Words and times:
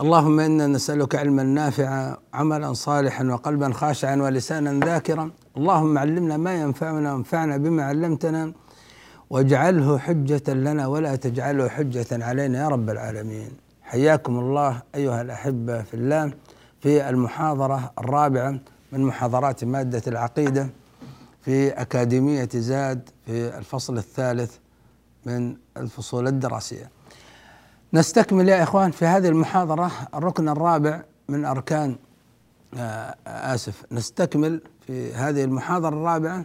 اللهم 0.00 0.40
إنا 0.40 0.66
نسألك 0.66 1.14
علما 1.14 1.42
نافعا 1.42 2.16
عملا 2.34 2.72
صالحا 2.72 3.24
وقلبا 3.24 3.72
خاشعا 3.72 4.16
ولسانا 4.16 4.86
ذاكرا. 4.86 5.30
اللهم 5.56 5.98
علمنا 5.98 6.36
ما 6.36 6.54
ينفعنا 6.54 7.14
وانفعنا 7.14 7.56
بما 7.56 7.82
علمتنا 7.84 8.52
واجعله 9.30 9.98
حجة 9.98 10.52
لنا 10.54 10.86
ولا 10.86 11.16
تجعله 11.16 11.68
حجة 11.68 12.06
علينا 12.12 12.58
يا 12.58 12.68
رب 12.68 12.90
العالمين. 12.90 13.50
حياكم 13.82 14.38
الله 14.38 14.82
أيها 14.94 15.22
الأحبة 15.22 15.82
في 15.82 15.94
الله 15.94 16.32
في 16.80 17.08
المحاضرة 17.08 17.92
الرابعة 17.98 18.58
من 18.92 19.00
محاضرات 19.00 19.64
مادة 19.64 20.02
العقيدة 20.06 20.68
في 21.40 21.68
أكاديمية 21.68 22.48
زاد 22.54 23.08
في 23.26 23.58
الفصل 23.58 23.98
الثالث 23.98 24.56
من 25.26 25.56
الفصول 25.76 26.26
الدراسية 26.28 26.90
نستكمل 27.94 28.48
يا 28.48 28.62
إخوان 28.62 28.90
في 28.90 29.04
هذه 29.04 29.28
المحاضرة 29.28 29.90
الركن 30.14 30.48
الرابع 30.48 31.02
من 31.28 31.44
أركان 31.44 31.96
آه 32.76 33.14
آسف 33.26 33.84
نستكمل 33.92 34.60
في 34.86 35.12
هذه 35.12 35.44
المحاضرة 35.44 35.88
الرابعة 35.88 36.44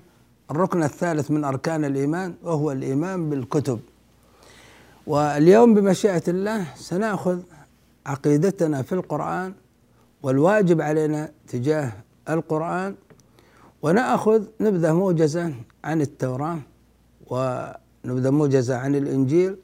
الركن 0.51 0.83
الثالث 0.83 1.31
من 1.31 1.43
أركان 1.43 1.85
الإيمان 1.85 2.33
وهو 2.43 2.71
الإيمان 2.71 3.29
بالكتب. 3.29 3.79
واليوم 5.07 5.73
بمشيئة 5.73 6.23
الله 6.27 6.65
سنأخذ 6.75 7.39
عقيدتنا 8.05 8.81
في 8.81 8.93
القرآن 8.95 9.53
والواجب 10.23 10.81
علينا 10.81 11.31
تجاه 11.47 11.91
القرآن 12.29 12.95
ونأخذ 13.81 14.43
نبذة 14.61 14.93
موجزة 14.93 15.53
عن 15.83 16.01
التوراة 16.01 16.59
ونبذة 17.27 18.29
موجزة 18.29 18.77
عن 18.77 18.95
الإنجيل 18.95 19.55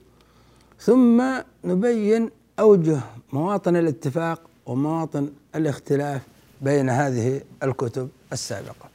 ثم 0.80 1.24
نبين 1.64 2.30
أوجه 2.60 3.00
مواطن 3.34 3.76
الاتفاق 3.76 4.42
ومواطن 4.66 5.30
الاختلاف 5.56 6.22
بين 6.62 6.90
هذه 6.90 7.42
الكتب 7.64 8.10
السابقة. 8.34 8.90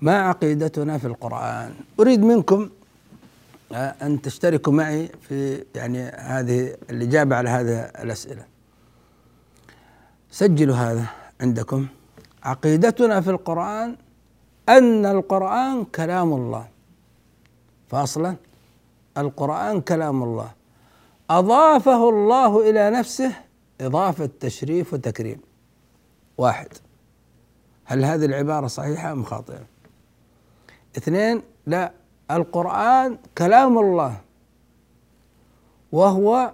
ما 0.00 0.18
عقيدتنا 0.18 0.98
في 0.98 1.06
القرآن؟ 1.06 1.74
أريد 2.00 2.22
منكم 2.22 2.70
أن 3.72 4.22
تشتركوا 4.22 4.72
معي 4.72 5.10
في 5.28 5.64
يعني 5.74 6.02
هذه 6.02 6.76
الإجابة 6.90 7.36
على 7.36 7.48
هذه 7.50 7.80
الأسئلة. 7.80 8.44
سجلوا 10.30 10.76
هذا 10.76 11.06
عندكم. 11.40 11.86
عقيدتنا 12.42 13.20
في 13.20 13.30
القرآن 13.30 13.96
أن 14.68 15.06
القرآن 15.06 15.84
كلام 15.84 16.32
الله. 16.32 16.68
فأصلا 17.88 18.36
القرآن 19.18 19.80
كلام 19.80 20.22
الله. 20.22 20.50
أضافه 21.30 22.08
الله 22.08 22.70
إلى 22.70 22.90
نفسه 22.90 23.32
إضافة 23.80 24.28
تشريف 24.40 24.94
وتكريم. 24.94 25.40
واحد. 26.38 26.68
هل 27.84 28.04
هذه 28.04 28.24
العبارة 28.24 28.66
صحيحة 28.66 29.12
أم 29.12 29.24
خاطئة؟ 29.24 29.62
اثنين 30.96 31.42
لا 31.66 31.92
القرآن 32.30 33.18
كلام 33.38 33.78
الله 33.78 34.16
وهو 35.92 36.52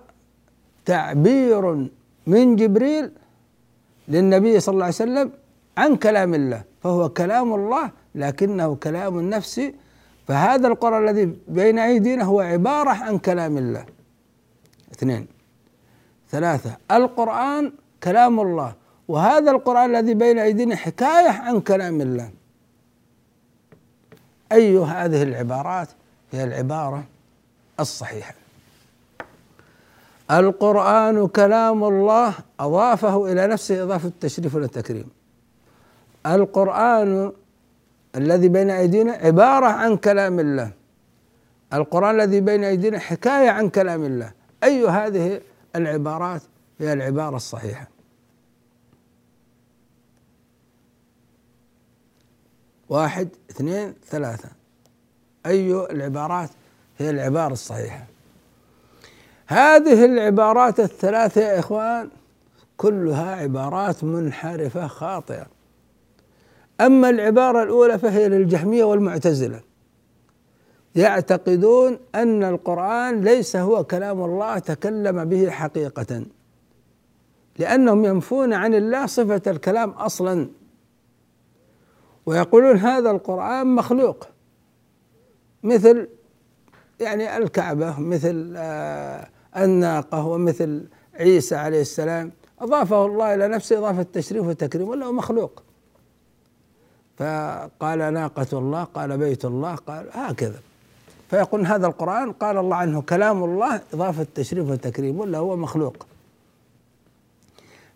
تعبير 0.85 1.89
من 2.27 2.57
جبريل 2.57 3.13
للنبي 4.09 4.61
صلى 4.61 4.73
الله 4.73 4.85
عليه 4.85 4.95
وسلم 4.95 5.33
عن 5.77 5.97
كلام 5.97 6.35
الله 6.35 6.63
فهو 6.83 7.09
كلام 7.09 7.55
الله 7.55 7.91
لكنه 8.15 8.75
كلام 8.75 9.21
نفسي 9.21 9.75
فهذا 10.29 10.69
القرآن 10.69 11.09
الذي 11.09 11.37
بين 11.49 11.79
أيدينا 11.79 12.25
هو 12.25 12.41
عبارة 12.41 12.91
عن 12.91 13.19
كلام 13.19 13.59
الله. 13.59 13.85
اثنين. 15.01 15.27
ثلاثة 16.31 16.77
القرآن 16.91 17.73
كلام 18.03 18.41
الله 18.41 18.75
وهذا 19.09 19.51
القرآن 19.51 19.97
الذي 19.97 20.15
بين 20.15 20.39
أيدينا 20.39 20.77
حكاية 20.77 21.29
عن 21.29 21.61
كلام 21.61 22.01
الله. 22.01 22.31
أي 24.53 24.79
هذه 24.79 25.23
العبارات؟ 25.23 25.89
هي 26.33 26.45
العبارة 26.45 27.05
الصحيحة. 27.81 28.35
القرآن 30.31 31.27
كلام 31.29 31.85
الله 31.85 32.35
أضافه 32.61 33.33
إلى 33.33 33.47
نفسه 33.47 33.83
إضافة 33.83 34.09
التشريف 34.09 34.55
والتكريم. 34.55 35.09
القرآن 36.27 37.33
الذي 38.17 38.49
بين 38.49 38.71
أيدينا 38.71 39.13
عبارة 39.13 39.67
عن 39.67 39.97
كلام 39.97 40.41
الله. 40.41 40.71
القرآن 41.73 42.15
الذي 42.15 42.41
بين 42.41 42.65
أيدينا 42.65 42.99
حكاية 42.99 43.51
عن 43.51 43.69
كلام 43.69 44.05
الله. 44.05 44.40
أي 44.65 44.87
هذه 44.87 45.41
العبارات 45.77 46.43
هي 46.79 46.93
العبارة 46.93 47.37
الصحيحة. 47.37 47.89
واحد 52.89 53.29
اثنين 53.51 53.95
ثلاثة. 54.07 54.49
أي 55.47 55.73
العبارات 55.73 56.51
هي 56.99 57.11
العبارة 57.11 57.53
الصحيحة. 57.53 58.07
هذه 59.47 60.05
العبارات 60.05 60.81
الثلاثة 60.81 61.41
يا 61.41 61.59
إخوان 61.59 62.11
كلها 62.77 63.35
عبارات 63.35 64.05
منحرفة 64.05 64.87
خاطئة. 64.87 65.47
أما 66.81 67.11
العبارة 67.11 67.63
الأولى 67.63 67.99
فهي 67.99 68.29
للجهمية 68.29 68.85
والمعتزلة. 68.85 69.61
يعتقدون 70.95 71.99
أن 72.15 72.45
القرآن 72.45 73.21
ليس 73.21 73.57
هو 73.57 73.85
كلام 73.85 74.25
الله 74.25 74.59
تكلم 74.59 75.25
به 75.25 75.51
حقيقة. 75.51 76.25
لأنهم 77.59 78.05
ينفون 78.05 78.53
عن 78.53 78.75
الله 78.75 79.07
صفة 79.07 79.43
الكلام 79.47 79.91
أصلا. 79.91 80.49
ويقولون 82.27 82.77
هذا 82.77 83.11
القرآن 83.11 83.67
مخلوق. 83.67 84.29
مثل 85.63 86.09
يعني 87.01 87.37
الكعبة 87.37 88.01
مثل 88.01 88.57
الناقة 89.57 90.27
ومثل 90.27 90.85
عيسى 91.15 91.57
عليه 91.57 91.81
السلام. 91.81 92.33
أضافه 92.61 93.07
الله 93.07 93.35
إلى 93.35 93.49
نفسه 93.49 93.79
إضافة 93.79 94.07
تشريف 94.13 94.47
وتكريم 94.47 94.89
ولا 94.89 95.07
هو 95.07 95.13
مخلوق. 95.13 95.63
فقال 97.17 97.99
ناقة 97.99 98.47
الله 98.59 98.85
قال 98.85 99.19
بيت 99.19 99.45
الله 99.45 99.75
قال 99.75 100.09
هكذا. 100.13 100.61
فيقول 101.31 101.67
هذا 101.67 101.87
القرآن 101.87 102.33
قال 102.33 102.59
الله 102.59 102.77
عنه 102.77 103.03
كلام 103.03 103.45
الله 103.45 103.81
إضافة 103.95 104.27
تشريف 104.35 104.69
وتكريم 104.69 105.21
ولا 105.21 105.39
هو 105.39 105.57
مخلوق. 105.57 106.07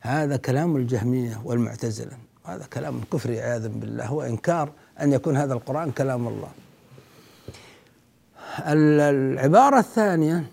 هذا 0.01 0.37
كلام 0.37 0.77
الجهمية 0.77 1.41
والمعتزلة 1.45 2.13
هذا 2.45 2.67
كلام 2.73 3.01
كفري 3.13 3.41
عياذا 3.41 3.69
بالله 3.69 4.07
هو 4.07 4.23
إنكار 4.23 4.73
أن 5.01 5.13
يكون 5.13 5.37
هذا 5.37 5.55
القرآن 5.55 5.91
كلام 5.91 6.29
الله. 6.29 6.49
العبارة 8.59 9.79
الثانية 9.79 10.45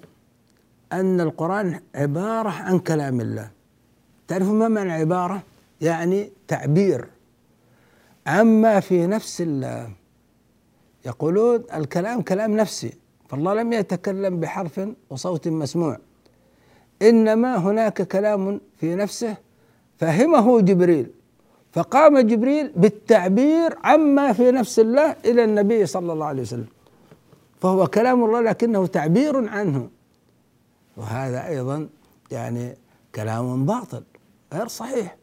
أن 0.94 1.22
القرآن 1.22 1.80
عبارة 1.96 2.50
عن 2.50 2.80
كلام 2.80 3.22
الله. 3.22 3.50
تعرفون 4.28 4.60
ما 4.60 4.68
معنى 4.68 4.92
عبارة؟ 4.92 5.42
يعني 5.82 6.30
تعبير. 6.48 7.08
عما 8.28 8.80
في 8.80 9.08
نفس 9.08 9.42
الله 9.42 9.90
يقولون 11.06 11.64
الكلام 11.74 12.22
كلام 12.22 12.52
نفسي 12.56 12.94
فالله 13.30 13.54
لم 13.54 13.74
يتكلم 13.74 14.40
بحرف 14.40 14.90
وصوت 15.10 15.48
مسموع. 15.48 15.98
إنما 17.02 17.58
هناك 17.58 18.02
كلام 18.02 18.62
في 18.78 18.96
نفسه 18.96 19.38
فهمه 19.98 20.62
جبريل 20.62 21.12
فقام 21.72 22.20
جبريل 22.20 22.72
بالتعبير 22.76 23.78
عما 23.84 24.34
في 24.34 24.52
نفس 24.52 24.80
الله 24.80 25.16
إلى 25.26 25.44
النبي 25.44 25.86
صلى 25.86 26.14
الله 26.14 26.26
عليه 26.26 26.42
وسلم. 26.42 26.68
فهو 27.62 27.88
كلام 27.88 28.24
الله 28.24 28.42
لكنه 28.42 28.88
تعبير 28.88 29.50
عنه. 29.50 29.90
وهذا 30.98 31.48
أيضا 31.48 31.90
يعني 32.32 32.78
كلام 33.16 33.66
باطل 33.66 34.04
غير 34.54 34.68
صحيح. 34.68 35.18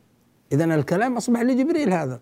اذا 0.52 0.64
الكلام 0.64 1.16
أصبح 1.16 1.40
لجبريل 1.40 1.92
هذا. 1.92 2.20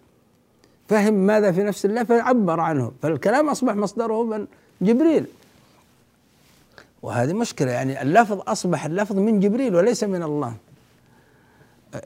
فهم 0.89 1.15
ماذا 1.15 1.53
في 1.53 1.63
نفس 1.63 1.85
الله 1.85 2.05
فعبر 2.05 2.61
عنه 2.61 2.93
فالكلام 3.03 3.49
أصبح 3.49 3.75
مصدره 3.75 4.25
من 4.25 4.47
جبريل. 4.81 5.27
وهذه 7.03 7.33
مشكلة 7.33 7.71
يعني 7.71 8.03
اللفظ 8.03 8.41
أصبح 8.47 8.85
اللفظ 8.85 9.17
من 9.17 9.41
جبريل 9.41 9.75
وليس 9.75 10.05
من 10.05 10.23
الله. 10.23 10.55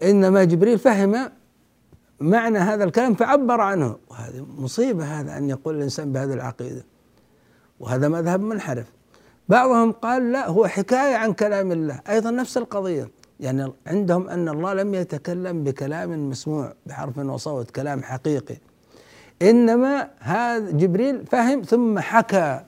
إنما 0.03 0.45
جبريل 0.45 0.79
فهم 0.79 1.31
معنى 2.21 2.59
هذا 2.59 2.85
الكلام 2.85 3.15
فعبر 3.15 3.61
عنه. 3.61 3.97
وهذه 4.11 4.47
مصيبة 4.59 5.05
هذا 5.05 5.39
أن 5.39 5.49
يقول 5.49 5.77
الإنسان 5.77 6.13
بهذه 6.13 6.33
العقيدة. 6.33 6.85
وهذا 7.81 8.09
مذهب 8.09 8.41
منحرف. 8.41 8.87
بعضهم 9.49 9.93
قال 9.93 10.33
لا 10.33 10.49
هو 10.49 10.67
حكاية 10.67 11.17
عن 11.17 11.33
كلام 11.33 11.73
الله. 11.73 12.01
أيضا 12.09 12.31
نفس 12.31 12.57
القضية. 12.57 13.09
يعني 13.41 13.73
عندهم 13.87 14.29
أن 14.29 14.49
الله 14.49 14.75
لم 14.75 14.95
يتكلم 14.95 15.65
بكلام 15.65 16.31
مسموع 16.31 16.73
بحرف 16.87 17.19
وصوت 17.19 17.71
كلام 17.71 18.03
حقيقي. 18.03 18.57
إنما 19.43 20.11
هذا 20.19 20.71
جبريل 20.71 21.27
فهم 21.27 21.63
ثم 21.63 21.99
حكى 21.99 22.61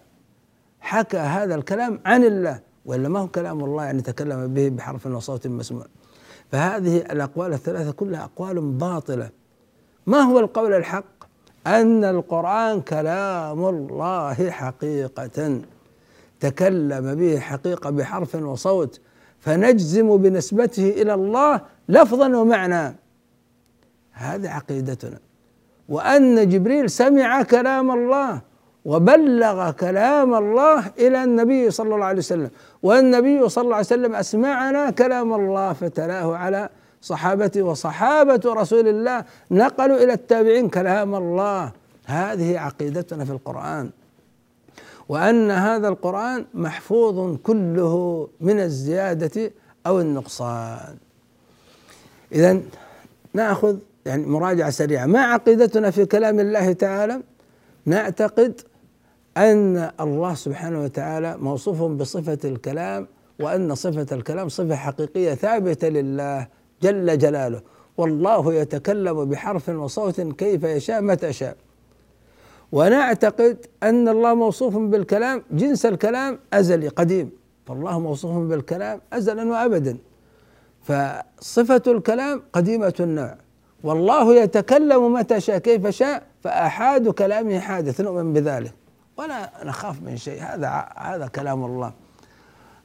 حكى 0.80 1.16
هذا 1.16 1.54
الكلام 1.54 2.00
عن 2.04 2.24
الله 2.24 2.60
ولا 2.86 3.08
ما 3.08 3.20
هو 3.20 3.28
كلام 3.28 3.64
الله 3.64 3.84
يعني 3.84 4.02
تكلم 4.02 4.54
به 4.54 4.68
بحرف 4.68 5.06
وصوت 5.06 5.46
مسموع. 5.46 5.86
فهذه 6.52 6.96
الأقوال 6.96 7.52
الثلاثة 7.52 7.92
كلها 7.92 8.24
أقوال 8.24 8.60
باطلة. 8.60 9.30
ما 10.06 10.20
هو 10.20 10.38
القول 10.38 10.72
الحق؟ 10.72 11.04
أن 11.66 12.04
القرآن 12.04 12.80
كلام 12.80 13.64
الله 13.64 14.50
حقيقة. 14.50 15.60
تكلم 16.40 17.14
به 17.14 17.38
حقيقة 17.38 17.90
بحرف 17.90 18.34
وصوت 18.34 19.00
فنجزم 19.38 20.16
بنسبته 20.16 20.90
إلى 20.90 21.14
الله 21.14 21.60
لفظا 21.88 22.36
ومعنى. 22.36 22.96
هذه 24.12 24.48
عقيدتنا. 24.48 25.18
وأن 25.88 26.48
جبريل 26.48 26.90
سمع 26.90 27.42
كلام 27.42 27.90
الله 27.90 28.40
وبلغ 28.84 29.70
كلام 29.70 30.34
الله 30.34 30.90
إلى 30.98 31.24
النبي 31.24 31.70
صلى 31.70 31.94
الله 31.94 32.06
عليه 32.06 32.18
وسلم. 32.18 32.50
والنبي 32.82 33.48
صلى 33.48 33.64
الله 33.64 33.76
عليه 33.76 33.86
وسلم 33.86 34.14
أسمعنا 34.14 34.90
كلام 34.90 35.34
الله 35.34 35.72
فتلاه 35.72 36.36
على 36.36 36.68
صحابته 37.02 37.62
وصحابة 37.62 38.40
رسول 38.46 38.88
الله. 38.88 39.24
نقلوا 39.50 39.96
إلى 39.96 40.12
التابعين 40.12 40.68
كلام 40.68 41.14
الله. 41.14 41.72
هذه 42.06 42.58
عقيدتنا 42.58 43.24
في 43.24 43.30
القرآن. 43.30 43.90
وأن 45.08 45.50
هذا 45.50 45.88
القرآن 45.88 46.44
محفوظ 46.54 47.36
كله 47.36 48.28
من 48.40 48.60
الزيادة 48.60 49.50
أو 49.86 50.00
النقصان. 50.00 50.96
اذا 52.32 52.60
نأخذ 53.34 53.76
يعني 54.06 54.26
مراجعة 54.26 54.70
سريعة. 54.70 55.06
ما 55.06 55.20
عقيدتنا 55.20 55.90
في 55.90 56.04
كلام 56.04 56.40
الله 56.40 56.72
تعالى؟ 56.72 57.22
نعتقد 57.86 58.60
أن 59.36 59.90
الله 60.00 60.34
سبحانه 60.34 60.82
وتعالى 60.82 61.36
موصوف 61.36 61.82
بصفة 61.82 62.38
الكلام 62.44 63.06
وأن 63.40 63.74
صفة 63.74 64.06
الكلام 64.16 64.48
صفة 64.48 64.74
حقيقية 64.74 65.34
ثابتة 65.34 65.88
لله 65.88 66.46
جل 66.82 67.18
جلاله. 67.18 67.60
والله 67.96 68.54
يتكلم 68.54 69.24
بحرف 69.24 69.68
وصوت 69.68 70.20
كيف 70.20 70.64
يشاء 70.64 71.02
متى 71.02 71.32
شاء. 71.32 71.56
ونعتقد 72.72 73.66
أن 73.82 74.08
الله 74.08 74.34
موصوف 74.34 74.76
بالكلام 74.76 75.42
جنس 75.50 75.86
الكلام 75.86 76.38
أزلي 76.52 76.88
قديم. 76.88 77.30
فالله 77.66 78.00
موصوف 78.00 78.36
بالكلام 78.36 79.00
أزلا 79.12 79.50
وأبدا. 79.50 79.96
فصفة 80.82 81.82
الكلام 81.86 82.42
قديمة 82.52 82.94
النوع. 83.00 83.36
والله 83.84 84.34
يتكلم 84.34 85.12
متى 85.12 85.40
شاء 85.40 85.58
كيف 85.58 85.86
شاء 85.86 86.22
فأحاد 86.44 87.08
كلامه 87.08 87.58
حادث 87.58 88.00
نؤمن 88.00 88.32
بذلك. 88.32 88.72
ولا 89.16 89.50
نخاف 89.64 90.02
من 90.02 90.16
شيء 90.16 90.42
هذا 90.42 90.84
هذا 90.96 91.26
كلام 91.26 91.64
الله. 91.64 91.92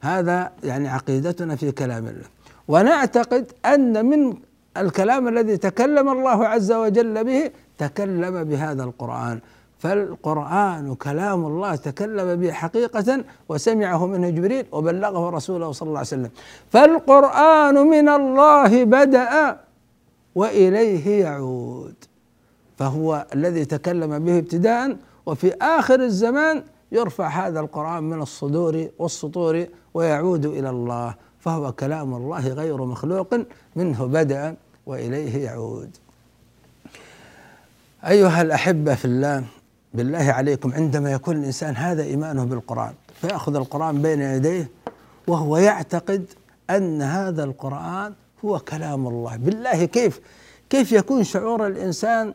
هذا 0.00 0.50
يعني 0.64 0.88
عقيدتنا 0.88 1.56
في 1.56 1.72
كلام 1.72 2.06
الله. 2.06 2.28
ونعتقد 2.68 3.52
أن 3.66 4.06
من 4.06 4.34
الكلام 4.76 5.28
الذي 5.28 5.56
تكلم 5.56 6.08
الله 6.08 6.46
عز 6.46 6.72
وجل 6.72 7.24
به 7.24 7.50
تكلم 7.78 8.44
بهذا 8.44 8.84
القرآن. 8.84 9.38
فالقرآن 9.78 10.94
كلام 10.94 11.46
الله 11.46 11.76
تكلم 11.76 12.36
به 12.40 12.52
حقيقة 12.52 13.24
وسمعه 13.48 14.06
منه 14.06 14.30
جبريل 14.30 14.66
وبلغه 14.72 15.30
رسوله 15.30 15.72
صلى 15.72 15.86
الله 15.86 15.98
عليه 15.98 16.08
وسلم. 16.08 16.30
فالقرآن 16.70 17.74
من 17.74 18.08
الله 18.08 18.84
بدأ 18.84 19.56
وإليه 20.34 21.20
يعود. 21.24 21.94
فهو 22.78 23.26
الذي 23.34 23.64
تكلم 23.64 24.18
به 24.18 24.38
ابتداء 24.38 24.96
وفي 25.26 25.54
آخر 25.62 26.00
الزمان 26.00 26.62
يرفع 26.92 27.28
هذا 27.28 27.60
القرآن 27.60 28.02
من 28.04 28.22
الصدور 28.22 28.88
والسطور 28.98 29.66
ويعود 29.94 30.46
إلى 30.46 30.70
الله. 30.70 31.14
فهو 31.40 31.72
كلام 31.72 32.14
الله 32.14 32.48
غير 32.48 32.84
مخلوق 32.84 33.34
منه 33.76 34.06
بدأ 34.06 34.56
وإليه 34.86 35.44
يعود. 35.44 35.90
أيها 38.04 38.42
الأحبة 38.42 38.94
في 38.94 39.04
الله 39.04 39.44
بالله 39.94 40.32
عليكم 40.32 40.72
عندما 40.72 41.12
يكون 41.12 41.36
الإنسان 41.36 41.76
هذا 41.76 42.02
إيمانه 42.02 42.44
بالقرآن 42.44 42.92
فيأخذ 43.14 43.56
القرآن 43.56 44.02
بين 44.02 44.20
يديه 44.20 44.70
وهو 45.26 45.56
يعتقد 45.56 46.24
أن 46.70 47.02
هذا 47.02 47.44
القرآن 47.44 48.14
هو 48.44 48.58
كلام 48.58 49.06
الله. 49.06 49.36
بالله 49.36 49.84
كيف 49.84 50.20
كيف 50.70 50.92
يكون 50.92 51.24
شعور 51.24 51.66
الإنسان؟ 51.66 52.34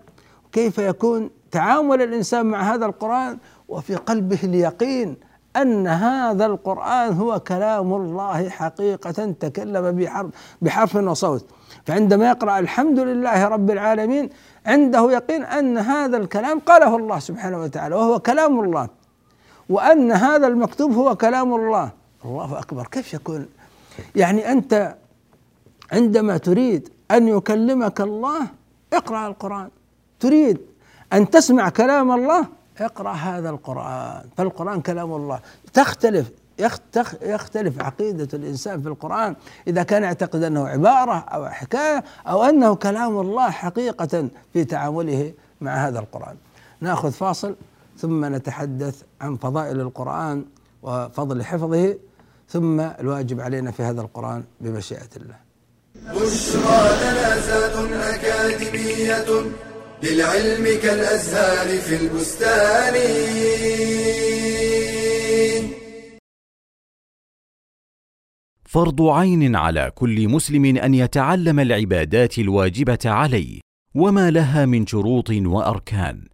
كيف 0.52 0.78
يكون 0.78 1.30
تعامل 1.52 2.02
الإنسان 2.02 2.46
مع 2.46 2.74
هذا 2.74 2.86
القرآن؟ 2.86 3.38
وفي 3.70 3.96
قلبه 3.96 4.40
اليقين 4.44 5.16
أن 5.56 5.88
هذا 5.88 6.46
القرآن 6.46 7.14
هو 7.14 7.40
كلام 7.40 7.94
الله 7.94 8.50
حقيقة 8.50 9.32
تكلم 9.40 9.92
بحرف, 9.92 10.30
بحرف 10.62 10.96
وصوت. 10.96 11.46
فعندما 11.86 12.30
يقرأ 12.30 12.60
الحمد 12.60 13.00
لله 13.00 13.48
رب 13.48 13.72
العالمين 13.72 14.30
عنده 14.66 15.12
يقين 15.12 15.44
أن 15.44 15.78
هذا 15.78 16.18
الكلام 16.18 16.60
قاله 16.60 16.96
الله 16.96 17.20
سبحانه 17.20 17.62
وتعالى 17.62 17.96
وهو 17.96 18.20
كلام 18.20 18.60
الله. 18.60 18.88
وأن 19.70 20.12
هذا 20.12 20.48
المكتوب 20.48 20.94
هو 20.94 21.16
كلام 21.16 21.54
الله. 21.54 21.90
الله 22.26 22.60
أكبر. 22.60 22.88
كيف 22.88 23.14
يكون؟ 23.14 23.46
يعني 24.16 24.52
أنت 24.52 24.96
عندما 25.94 26.38
تريد 26.38 26.90
أن 27.12 27.28
يكلمك 27.28 28.02
الله 28.02 28.48
اقرأ 28.94 29.28
القرآن. 29.28 29.70
تريد 30.20 30.58
أن 31.14 31.30
تسمع 31.30 31.70
كلام 31.70 32.12
الله 32.12 32.48
اقرأ 32.78 33.12
هذا 33.12 33.50
القرآن. 33.50 34.26
فالقرآن 34.38 34.82
كلام 34.82 35.14
الله. 35.14 35.40
تختلف 35.74 36.32
يختلف 37.22 37.82
عقيدة 37.82 38.28
الإنسان 38.34 38.82
في 38.82 38.88
القرآن 38.88 39.36
إذا 39.68 39.84
كان 39.84 40.04
يعتقد 40.04 40.44
أنه 40.44 40.68
عبارة 40.68 41.18
أو 41.18 41.46
حكاية 41.46 42.04
أو 42.28 42.44
أنه 42.44 42.76
كلام 42.76 43.20
الله 43.20 43.50
حقيقة 43.50 44.30
في 44.54 44.66
تعامله 44.66 45.34
مع 45.62 45.88
هذا 45.88 46.00
القرآن. 46.00 46.36
نأخذ 46.82 47.12
فاصل 47.12 47.56
ثم 47.98 48.26
نتحدث 48.26 49.02
عن 49.22 49.36
فضائل 49.38 49.80
القرآن 49.80 50.46
وفضل 50.84 51.44
حفظه 51.44 51.96
ثم 52.50 52.80
الواجب 52.80 53.42
علينا 53.42 53.72
في 53.72 53.84
هذا 53.84 54.02
القرآن 54.02 54.44
بمشيئة 54.62 55.10
الله. 55.16 55.36
بشرى 56.04 56.84
لنا 57.02 58.16
أكاديمية 58.16 59.26
للعلم 60.04 60.80
كالأزهار 60.82 61.78
في 61.78 61.96
البستان. 61.96 62.94
فرض 68.66 69.02
عين 69.02 69.56
على 69.56 69.92
كل 69.96 70.30
مسلم 70.30 70.66
أن 70.66 70.94
يتعلم 70.94 71.60
العبادات 71.60 72.40
الواجبة 72.40 73.00
عليه 73.06 73.60
وما 73.96 74.32
لها 74.32 74.66
من 74.66 74.88
شروط 74.88 75.30
وأركان 75.30 76.28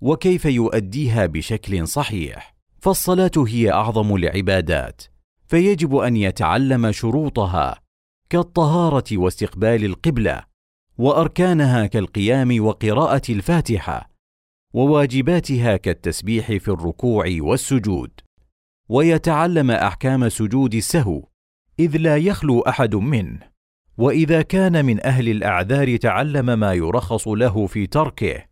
وكيف 0.00 0.44
يؤديها 0.44 1.26
بشكل 1.26 1.88
صحيح. 1.88 2.56
فالصلاة 2.80 3.30
هي 3.48 3.72
أعظم 3.72 4.14
العبادات 4.14 5.02
فيجب 5.46 5.96
أن 5.96 6.16
يتعلم 6.16 6.92
شروطها 6.92 7.85
كالطهارة 8.30 9.04
واستقبال 9.12 9.84
القبلة 9.84 10.42
وأركانها 10.98 11.86
كالقيام 11.86 12.64
وقراءة 12.64 13.22
الفاتحة 13.28 14.10
وواجباتها 14.74 15.76
كالتسبيح 15.76 16.46
في 16.46 16.68
الركوع 16.68 17.24
والسجود. 17.40 18.10
ويتعلم 18.88 19.70
أحكام 19.70 20.28
سجود 20.28 20.74
السهو 20.74 21.28
إذ 21.78 21.96
لا 21.96 22.16
يخلو 22.16 22.60
أحد 22.60 22.94
منه. 22.94 23.38
وإذا 23.98 24.42
كان 24.42 24.84
من 24.84 25.06
أهل 25.06 25.28
الأعذار 25.28 25.96
تعلم 25.96 26.58
ما 26.58 26.72
يرخص 26.72 27.28
له 27.28 27.66
في 27.66 27.86
تركه 27.86 28.44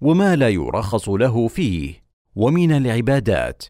وما 0.00 0.36
لا 0.36 0.48
يرخص 0.48 1.08
له 1.08 1.48
فيه. 1.48 2.06
ومن 2.36 2.72
العبادات 2.72 3.64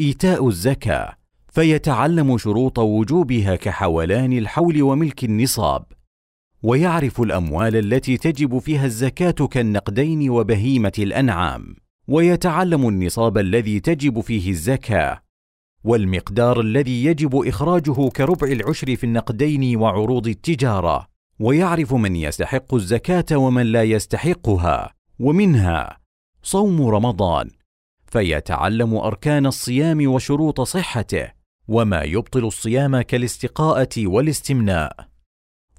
إيتاء 0.00 0.48
الزكاة 0.48 1.19
فيتعلم 1.52 2.38
شروط 2.38 2.78
وجوبها 2.78 3.56
كحولان 3.56 4.32
الحول 4.32 4.82
وملك 4.82 5.24
النصاب 5.24 5.84
ويعرف 6.62 7.20
الأموال 7.20 7.76
التي 7.76 8.16
تجب 8.16 8.58
فيها 8.58 8.86
الزكاة 8.86 9.30
كالنقدين 9.30 10.30
وبهيمة 10.30 10.92
الأنعام 10.98 11.76
ويتعلم 12.08 12.88
النصاب 12.88 13.38
الذي 13.38 13.80
تجب 13.80 14.20
فيه 14.20 14.50
الزكاة 14.50 15.22
والمقدار 15.84 16.60
الذي 16.60 17.04
يجب 17.04 17.36
إخراجه 17.36 18.08
كربع 18.08 18.48
العشر 18.48 18.96
في 18.96 19.04
النقدين 19.04 19.76
وعروض 19.76 20.28
التجارة 20.28 21.06
ويعرف 21.40 21.94
من 21.94 22.16
يستحق 22.16 22.74
الزكاة 22.74 23.36
ومن 23.36 23.66
لا 23.66 23.82
يستحقها 23.82 24.94
ومنها 25.18 25.98
صوم 26.42 26.86
رمضان 26.86 27.50
فيتعلم 28.06 28.94
أركان 28.94 29.46
الصيام 29.46 30.06
وشروط 30.06 30.60
صحته. 30.60 31.39
وما 31.70 32.02
يبطل 32.02 32.44
الصيام 32.44 33.00
كالاستقاءة 33.00 33.88
والاستمناء 33.98 35.08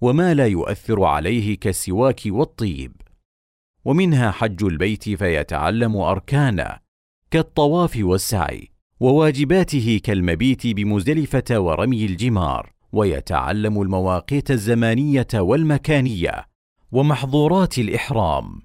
وما 0.01 0.33
لا 0.33 0.47
يؤثر 0.47 1.03
عليه 1.03 1.57
كالسواك 1.57 2.21
والطيب. 2.25 2.91
ومنها 3.85 4.31
حج 4.31 4.63
البيت 4.63 5.09
فيتعلم 5.09 5.97
اركانه 5.97 6.77
كالطواف 7.31 7.97
والسعي 8.01 8.71
وواجباته 8.99 9.99
كالمبيت 10.03 10.67
بمزدلفة 10.67 11.59
ورمي 11.59 12.05
الجمار 12.05 12.73
ويتعلم 12.91 13.81
المواقيت 13.81 14.51
الزمانية 14.51 15.27
والمكانية 15.33 16.45
ومحظورات 16.91 17.79
الإحرام. 17.79 18.61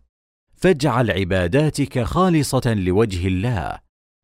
فاجعل 0.54 1.10
عباداتك 1.10 2.02
خالصة 2.02 2.74
لوجه 2.74 3.26
الله 3.26 3.78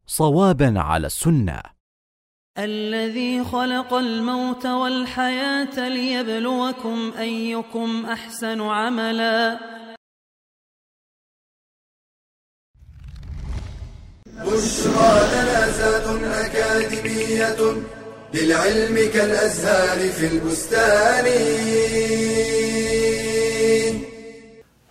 صوابا 0.07 0.81
على 0.81 1.07
السنة. 1.07 1.82
الذي 2.59 3.45
خلق 3.45 3.95
الموت 3.95 4.67
والحياة 4.67 5.89
ليبلوكم 5.89 7.13
أيكم 7.19 8.07
أحسن 8.07 8.61
عملا. 8.61 9.59
بشرى 14.27 15.15
لنا 15.33 15.71
زاد 15.71 16.23
أكاديمية 16.25 17.83
للعلم 18.35 18.97
كالأزهار 19.15 20.09
في 20.09 20.27
البستان. 20.27 21.27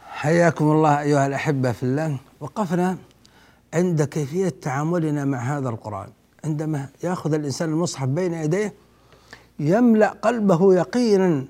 حياكم 0.07 0.65
الله 0.71 1.01
أيها 1.01 1.27
الأحبة 1.27 1.71
في 1.71 1.83
الله. 1.83 2.19
وقفنا 2.39 2.97
عند 3.73 4.03
كيفية 4.03 4.49
تعاملنا 4.49 5.25
مع 5.25 5.57
هذا 5.57 5.69
القرآن. 5.69 6.20
عندما 6.45 6.85
يأخذ 7.03 7.33
الإنسان 7.33 7.69
المصحف 7.69 8.07
بين 8.07 8.33
يديه 8.33 8.73
يملأ 9.59 10.09
قلبه 10.09 10.73
يقينا 10.75 11.45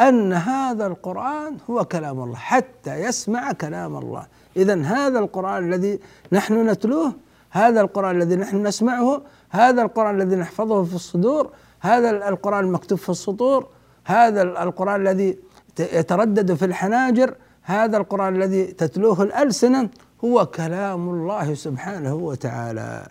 أن 0.00 0.32
هذا 0.32 0.86
القرآن 0.86 1.56
هو 1.70 1.84
كلام 1.84 2.22
الله 2.22 2.36
حتى 2.36 2.94
يسمع 2.94 3.52
كلام 3.52 3.96
الله. 3.96 4.26
إذا 4.56 4.82
هذا 4.82 5.18
القرآن 5.18 5.72
الذي 5.72 6.00
نحن 6.32 6.70
نتلوه 6.70 7.12
هذا 7.50 7.80
القرآن 7.80 8.16
الذي 8.16 8.36
نحن 8.36 8.66
نسمعه 8.66 9.22
هذا 9.50 9.82
القرآن 9.82 10.20
الذي 10.20 10.36
نحفظه 10.36 10.84
في 10.84 10.94
الصدور 10.94 11.50
هذا 11.80 12.28
القرآن 12.28 12.64
المكتوب 12.64 12.98
في 12.98 13.08
السطور 13.08 13.68
هذا 14.04 14.42
القرآن 14.42 15.00
الذي 15.00 15.38
يتردد 15.78 16.54
في 16.54 16.64
الحناجر 16.64 17.34
هذا 17.62 17.96
القرآن 17.96 18.36
الذي 18.36 18.64
تتلوه 18.64 19.22
الألسنة 19.22 19.88
هو 20.24 20.46
كلام 20.46 21.08
الله 21.08 21.54
سبحانه 21.54 22.14
وتعالى. 22.14 23.06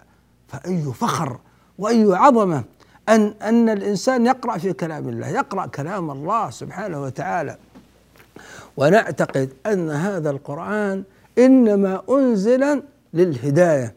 فأي 0.53 0.83
فخر 0.93 1.37
وأي 1.79 2.15
عظمة 2.15 2.63
أن 3.09 3.33
أن 3.41 3.69
الإنسان 3.69 4.25
يقرأ 4.25 4.57
في 4.57 4.73
كلام 4.73 5.09
الله 5.09 5.27
يقرأ 5.27 5.65
كلام 5.65 6.11
الله 6.11 6.49
سبحانه 6.49 7.03
وتعالى. 7.03 7.57
ونعتقد 8.77 9.49
أن 9.65 9.89
هذا 9.89 10.29
القرآن 10.29 11.03
إنما 11.37 12.01
أنزل 12.09 12.81
للهداية 13.13 13.93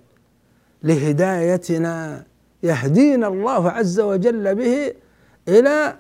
لهدايتنا 0.83 2.25
يهدينا 2.63 3.27
الله 3.29 3.71
عز 3.71 4.01
وجل 4.01 4.55
به 4.55 4.93
إلى 5.49 5.97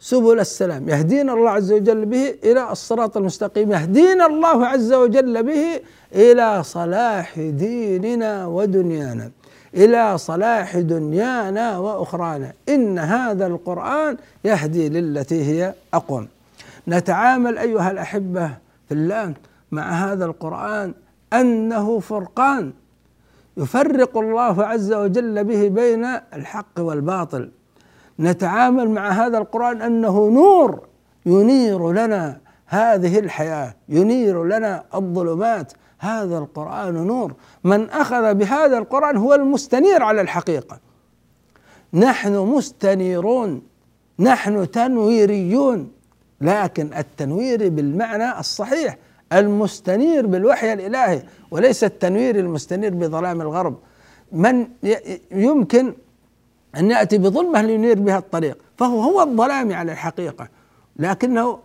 سبل 0.00 0.40
السلام 0.40 0.88
يهدينا 0.88 1.32
الله 1.32 1.50
عز 1.50 1.72
وجل 1.72 2.06
به 2.06 2.34
إلى 2.44 2.72
الصراط 2.72 3.16
المستقيم 3.16 3.72
يهدينا 3.72 4.26
الله 4.26 4.66
عز 4.66 4.92
وجل 4.92 5.42
به 5.42 5.80
إلى 6.14 6.62
صلاح 6.62 7.40
ديننا 7.40 8.46
ودنيانا. 8.46 9.30
إلى 9.74 10.18
صلاح 10.18 10.78
دنيانا 10.78 11.78
وأخرانا. 11.78 12.52
إن 12.68 12.98
هذا 12.98 13.46
القرآن 13.46 14.16
يهدي 14.44 14.88
للتي 14.88 15.44
هي 15.44 15.74
أقوم. 15.94 16.28
نتعامل 16.88 17.58
أيها 17.58 17.90
الأحبة 17.90 18.50
في 18.88 18.94
الله 18.94 19.34
مع 19.72 19.90
هذا 19.90 20.24
القرآن 20.24 20.94
أنه 21.32 22.00
فرقان 22.00 22.72
يفرق 23.56 24.18
الله 24.18 24.64
عز 24.64 24.92
وجل 24.92 25.44
به 25.44 25.68
بين 25.68 26.04
الحق 26.34 26.80
والباطل. 26.80 27.50
نتعامل 28.20 28.90
مع 28.90 29.08
هذا 29.08 29.38
القرآن 29.38 29.82
أنه 29.82 30.30
نور 30.30 30.80
ينير 31.26 31.92
لنا 31.92 32.38
هذه 32.66 33.18
الحياة 33.18 33.74
ينير 33.88 34.44
لنا 34.44 34.84
الظلمات 34.94 35.72
هذا 36.04 36.38
القرآن 36.38 36.94
نور. 36.94 37.34
من 37.64 37.90
أخذ 37.90 38.34
بهذا 38.34 38.78
القرآن 38.78 39.16
هو 39.16 39.34
المستنير 39.34 40.02
على 40.02 40.20
الحقيقة. 40.20 40.78
نحن 41.94 42.36
مستنيرون. 42.36 43.62
نحن 44.18 44.70
تنويريون. 44.70 45.90
لكن 46.40 46.90
التنوير 46.94 47.68
بالمعنى 47.68 48.38
الصحيح 48.38 48.96
المستنير 49.32 50.26
بالوحي 50.26 50.72
الإلهي 50.72 51.22
وليس 51.50 51.84
التنوير 51.84 52.38
المستنير 52.38 52.94
بظلام 52.94 53.40
الغرب. 53.40 53.76
من 54.32 54.68
يمكن 55.30 55.94
أن 56.76 56.90
يأتي 56.90 57.18
بظلمة 57.18 57.62
لينير 57.62 58.00
بها 58.00 58.18
الطريق 58.18 58.58
فهو 58.76 59.00
هو 59.00 59.22
الظلام 59.22 59.72
على 59.72 59.92
الحقيقة. 59.92 60.48
لكنه 60.96 61.58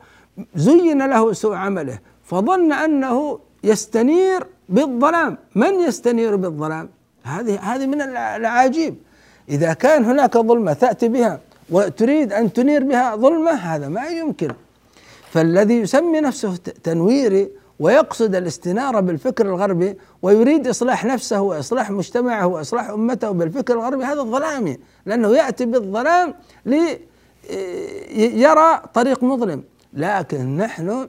زين 0.55 1.09
له 1.09 1.33
سوء 1.33 1.55
عمله 1.55 1.99
فظن 2.23 2.71
أنه 2.71 3.39
يستنير 3.63 4.47
بالظلام. 4.69 5.37
من 5.55 5.79
يستنير 5.79 6.35
بالظلام؟ 6.35 6.89
هذه 7.23 7.59
هذه 7.59 7.85
من 7.85 8.01
العجيب. 8.01 8.95
إذا 9.49 9.73
كان 9.73 10.05
هناك 10.05 10.37
ظلمة 10.37 10.73
تأتي 10.73 11.07
بها 11.07 11.39
وتريد 11.69 12.33
أن 12.33 12.53
تنير 12.53 12.83
بها 12.83 13.15
ظلمة 13.15 13.51
هذا 13.51 13.87
ما 13.87 14.07
يمكن. 14.07 14.51
فالذي 15.31 15.73
يسمي 15.73 16.21
نفسه 16.21 16.55
تنويري 16.83 17.49
ويقصد 17.79 18.35
الاستنارة 18.35 18.99
بالفكر 18.99 19.45
الغربي 19.45 19.97
ويريد 20.21 20.67
إصلاح 20.67 21.05
نفسه 21.05 21.41
وإصلاح 21.41 21.91
مجتمعه 21.91 22.47
وإصلاح 22.47 22.89
أمته 22.89 23.31
بالفكر 23.31 23.73
الغربي 23.73 24.03
هذا 24.03 24.21
ظلامي 24.21 24.77
لأنه 25.05 25.37
يأتي 25.37 25.65
بالظلام 25.65 26.33
ليرى 28.15 28.81
طريق 28.93 29.23
مظلم. 29.23 29.63
لكن 29.93 30.57
نحن 30.57 31.07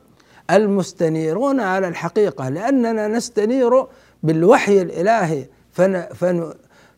المستنيرون 0.57 1.61
على 1.61 1.89
الحقيقة 1.89 2.49
لأننا 2.49 3.09
نستنير 3.09 3.87
بالوحي 4.23 4.83
الإلهي. 4.83 5.47
فن 5.73 6.07
فن 6.15 6.55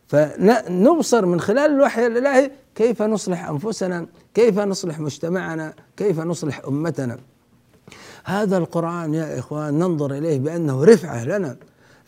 فنبصر 0.07 1.25
من 1.25 1.41
خلال 1.41 1.71
الوحي 1.71 2.07
الإلهي 2.07 2.51
كيف 2.75 3.01
نصلح 3.01 3.49
أنفسنا 3.49 4.05
كيف 4.33 4.59
نصلح 4.59 4.99
مجتمعنا 4.99 5.73
كيف 5.97 6.19
نصلح 6.19 6.61
أمتنا. 6.67 7.17
هذا 8.25 8.57
القرآن 8.57 9.13
يا 9.13 9.39
إخوان 9.39 9.79
ننظر 9.79 10.11
إليه 10.11 10.39
بأنه 10.39 10.83
رفعة 10.83 11.25
لنا 11.25 11.55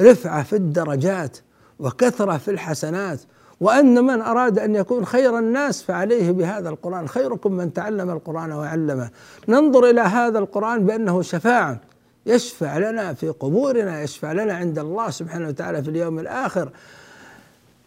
رفعة 0.01 0.43
في 0.43 0.55
الدرجات 0.55 1.37
وكثرة 1.79 2.37
في 2.37 2.51
الحسنات. 2.51 3.19
وأن 3.59 4.03
من 4.03 4.21
أراد 4.21 4.59
أن 4.59 4.75
يكون 4.75 5.05
خير 5.05 5.39
الناس 5.39 5.83
فعليه 5.83 6.31
بهذا 6.31 6.69
القرآن. 6.69 7.07
خيركم 7.07 7.51
من 7.51 7.73
تعلم 7.73 8.09
القرآن 8.09 8.51
وعلمه. 8.51 9.09
ننظر 9.47 9.89
إلى 9.89 10.01
هذا 10.01 10.39
القرآن 10.39 10.85
بأنه 10.85 11.21
شفاعة 11.21 11.79
يشفع 12.25 12.77
لنا 12.77 13.13
في 13.13 13.29
قبورنا 13.29 14.01
يشفع 14.01 14.31
لنا 14.31 14.53
عند 14.53 14.79
الله 14.79 15.09
سبحانه 15.09 15.47
وتعالى 15.47 15.83
في 15.83 15.89
اليوم 15.89 16.19
الآخر. 16.19 16.69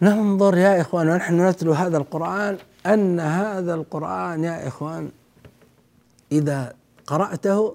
ننظر 0.03 0.57
يا 0.57 0.81
إخوان 0.81 1.09
ونحن 1.09 1.49
نتلو 1.49 1.73
هذا 1.73 1.97
القرآن. 1.97 2.57
أن 2.87 3.21
هذا 3.21 3.75
القرآن 3.75 4.45
يا 4.45 4.69
إخوان 4.69 5.09
إذا 6.33 6.73
قرأته 7.07 7.75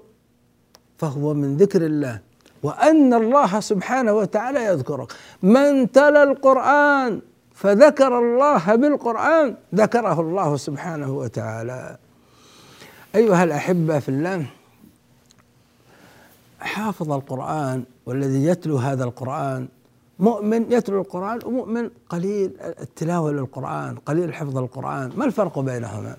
فهو 0.98 1.34
من 1.34 1.56
ذكر 1.56 1.82
الله. 1.82 2.20
وأن 2.62 3.14
الله 3.14 3.60
سبحانه 3.60 4.12
وتعالى 4.12 4.64
يذكرك. 4.64 5.12
من 5.42 5.92
تلا 5.92 6.22
القرآن 6.22 7.20
فذكر 7.54 8.18
الله 8.18 8.74
بالقرآن 8.74 9.54
ذكره 9.74 10.20
الله 10.20 10.56
سبحانه 10.56 11.12
وتعالى. 11.12 11.96
أيها 13.14 13.44
الأحبة 13.44 13.98
في 13.98 14.08
الله 14.08 14.46
حافظ 16.60 17.12
القرآن 17.12 17.84
والذي 18.06 18.44
يتلو 18.44 18.76
هذا 18.76 19.04
القرآن 19.04 19.68
مؤمن 20.18 20.72
يتلو 20.72 21.00
القرآن 21.00 21.38
ومؤمن 21.44 21.90
قليل 22.08 22.50
التلاوة 22.60 23.32
للقرآن 23.32 23.96
قليل 23.96 24.34
حفظ 24.34 24.58
القرآن 24.58 25.12
ما 25.16 25.24
الفرق 25.24 25.58
بينهما؟ 25.58 26.16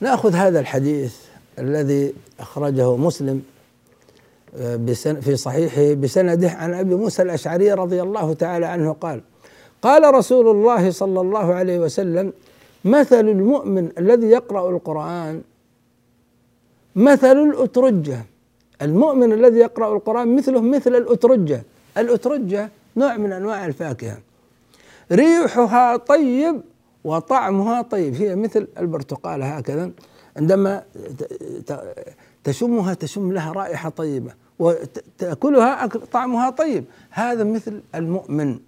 نأخذ 0.00 0.34
هذا 0.34 0.60
الحديث 0.60 1.16
الذي 1.58 2.14
أخرجه 2.40 2.96
مسلم 2.96 3.42
آه، 4.56 4.76
في 5.20 5.36
صحيحه 5.36 5.94
بسنده 5.94 6.50
عن 6.50 6.74
أبي 6.74 6.94
موسى 6.94 7.22
الأشعري 7.22 7.72
رضي 7.72 8.02
الله 8.02 8.34
تعالى 8.34 8.66
عنه 8.66 8.92
قال 8.92 9.20
قال 9.82 10.14
رسول 10.14 10.48
الله 10.48 10.90
صلى 10.90 11.20
الله 11.20 11.54
عليه 11.54 11.78
وسلم 11.78 12.32
مثل 12.84 13.28
المؤمن 13.28 13.88
الذي 13.98 14.26
يقرأ 14.26 14.70
القرآن 14.70 15.42
مثل 16.96 17.36
الأترجة. 17.36 18.24
المؤمن 18.82 19.32
الذي 19.32 19.58
يقرأ 19.58 19.96
القرآن 19.96 20.36
مثله 20.36 20.60
مثل 20.60 20.96
الأترجة. 20.96 21.62
الأترجة 21.98 22.70
نوع 22.96 23.16
من 23.16 23.32
أنواع 23.32 23.66
الفاكهة. 23.66 24.18
ريحها 25.12 25.96
طيب 25.96 26.60
وطعمها 27.04 27.82
طيب. 27.82 28.14
هي 28.14 28.36
مثل 28.36 28.68
البرتقالة 28.78 29.44
هكذا. 29.46 29.90
عندما 30.36 30.82
تشمها 32.44 32.94
تشم 32.94 33.32
لها 33.32 33.52
رائحة 33.52 33.88
طيبة 33.88 34.32
وتأكلها 34.58 35.86
طعمها 35.86 36.50
طيب. 36.50 36.84
هذا 37.10 37.44
مثل 37.44 37.80
المؤمن. 37.94 38.58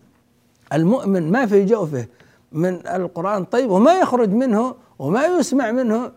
المؤمن 0.72 1.32
ما 1.32 1.46
في 1.46 1.64
جوفه 1.64 2.06
من 2.52 2.86
القرآن 2.86 3.44
طيب 3.44 3.70
وما 3.70 3.92
يخرج 3.98 4.30
منه 4.30 4.74
وما 4.98 5.26
يسمع 5.26 5.70
منه 5.70 6.12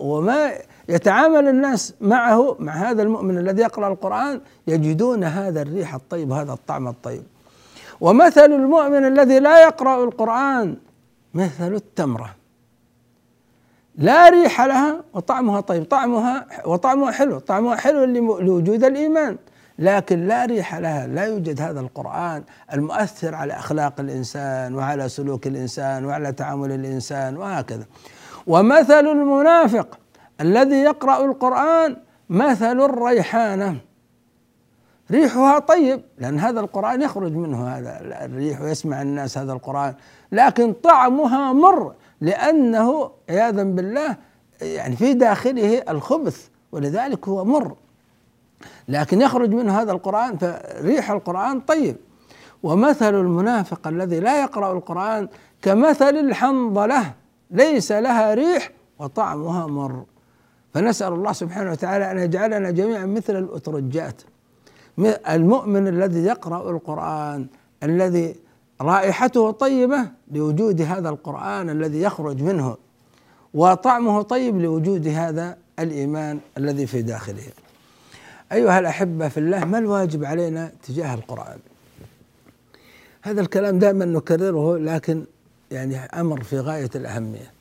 وما 0.00 0.52
يتعامل 0.88 1.48
الناس 1.48 1.94
معه 2.00 2.56
مع 2.58 2.72
هذا 2.72 3.02
المؤمن 3.02 3.38
الذي 3.38 3.62
يقرأ 3.62 3.88
القرآن 3.88 4.40
يجدون 4.66 5.24
هذا 5.24 5.62
الريح 5.62 5.94
الطيب 5.94 6.30
وهذا 6.30 6.52
الطعم 6.52 6.88
الطيب. 6.88 7.22
ومثل 8.00 8.52
المؤمن 8.52 9.04
الذي 9.04 9.38
لا 9.38 9.62
يقرأ 9.62 10.04
القرآن 10.04 10.76
مثل 11.34 11.74
التمرة. 11.74 12.34
لا 13.96 14.28
ريح 14.28 14.60
لها 14.60 15.04
وطعمها 15.14 15.60
طيب 15.60 15.84
طعمها 15.84 16.46
وطعمها 16.66 17.10
حلو 17.10 17.38
طعمها 17.38 17.76
حلو 17.76 18.04
لوجود 18.40 18.84
الإيمان. 18.84 19.36
لكن 19.82 20.26
لا 20.26 20.44
ريح 20.44 20.74
لها 20.74 21.06
لا 21.06 21.24
يوجد 21.24 21.60
هذا 21.60 21.80
القرآن 21.80 22.44
المؤثر 22.72 23.34
على 23.34 23.52
أخلاق 23.52 24.00
الإنسان 24.00 24.74
وعلى 24.74 25.08
سلوك 25.08 25.46
الإنسان 25.46 26.04
وعلى 26.04 26.32
تعامل 26.32 26.72
الإنسان 26.72 27.36
وهكذا. 27.36 27.86
ومثل 28.46 29.06
المنافق 29.06 29.98
الذي 30.40 30.76
يقرأ 30.76 31.24
القرآن 31.24 31.96
مثل 32.28 32.80
الريحانة. 32.80 33.76
ريحها 35.10 35.58
طيب 35.58 36.02
لأن 36.18 36.38
هذا 36.38 36.60
القرآن 36.60 37.02
يخرج 37.02 37.32
منه 37.32 37.68
هذا 37.68 38.24
الريح 38.24 38.60
ويسمع 38.60 39.02
الناس 39.02 39.38
هذا 39.38 39.52
القرآن 39.52 39.94
لكن 40.32 40.72
طعمها 40.72 41.52
مر 41.52 41.94
لأنه 42.20 43.10
عياذا 43.30 43.62
بالله 43.62 44.16
يعني 44.62 44.96
في 44.96 45.14
داخله 45.14 45.82
الخبث 45.88 46.48
ولذلك 46.72 47.28
هو 47.28 47.44
مر. 47.44 47.76
لكن 48.88 49.20
يخرج 49.20 49.50
منه 49.50 49.80
هذا 49.80 49.92
القرآن 49.92 50.36
فريح 50.36 51.10
القرآن 51.10 51.60
طيب. 51.60 51.96
ومثل 52.62 53.14
المنافق 53.14 53.88
الذي 53.88 54.20
لا 54.20 54.42
يقرأ 54.42 54.72
القرآن 54.72 55.28
كمثل 55.62 56.16
الحنظلة 56.16 57.12
ليس 57.50 57.92
لها 57.92 58.34
ريح 58.34 58.70
وطعمها 58.98 59.66
مر. 59.66 60.04
فنسأل 60.74 61.12
الله 61.12 61.32
سبحانه 61.32 61.70
وتعالى 61.70 62.10
أن 62.10 62.18
يجعلنا 62.18 62.70
جميعا 62.70 63.06
مثل 63.06 63.38
الأترجات 63.38 64.22
المؤمن 65.28 65.88
الذي 65.88 66.24
يقرأ 66.24 66.70
القرآن 66.70 67.46
الذي 67.82 68.36
رائحته 68.80 69.50
طيبة 69.50 70.08
لوجود 70.30 70.80
هذا 70.80 71.08
القرآن 71.08 71.70
الذي 71.70 72.02
يخرج 72.02 72.42
منه 72.42 72.76
وطعمه 73.54 74.22
طيب 74.22 74.60
لوجود 74.60 75.08
هذا 75.08 75.56
الإيمان 75.78 76.40
الذي 76.58 76.86
في 76.86 77.02
داخله. 77.02 77.42
أيها 78.52 78.78
الأحبة 78.78 79.28
في 79.28 79.40
الله 79.40 79.64
ما 79.64 79.78
الواجب 79.78 80.24
علينا 80.24 80.72
تجاه 80.88 81.14
القرآن؟ 81.14 81.58
هذا 83.22 83.40
الكلام 83.40 83.78
دائما 83.78 84.04
نكرره 84.04 84.78
لكن 84.78 85.24
يعني 85.70 85.96
أمر 85.96 86.42
في 86.42 86.60
غاية 86.60 86.90
الأهمية. 86.94 87.52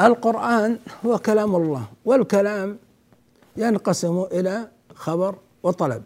القرآن 0.00 0.78
هو 1.06 1.18
كلام 1.18 1.56
الله 1.56 1.84
والكلام 2.04 2.78
ينقسم 3.56 4.26
إلى 4.32 4.68
خبر 4.94 5.34
وطلب 5.62 6.02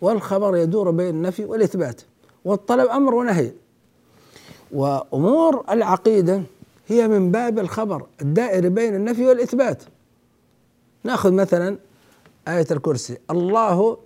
والخبر 0.00 0.56
يدور 0.56 0.90
بين 0.90 1.08
النفي 1.08 1.44
والإثبات 1.44 2.00
والطلب 2.44 2.88
أمر 2.88 3.14
ونهي. 3.14 3.52
وأمور 4.72 5.64
العقيدة 5.70 6.42
هي 6.88 7.08
من 7.08 7.30
باب 7.30 7.58
الخبر 7.58 8.06
الدائر 8.20 8.68
بين 8.68 8.94
النفي 8.94 9.26
والإثبات. 9.26 9.82
نأخذ 11.04 11.32
مثلا 11.32 11.76
آية 12.48 12.66
الكرسي. 12.70 13.18
الله 13.30 13.98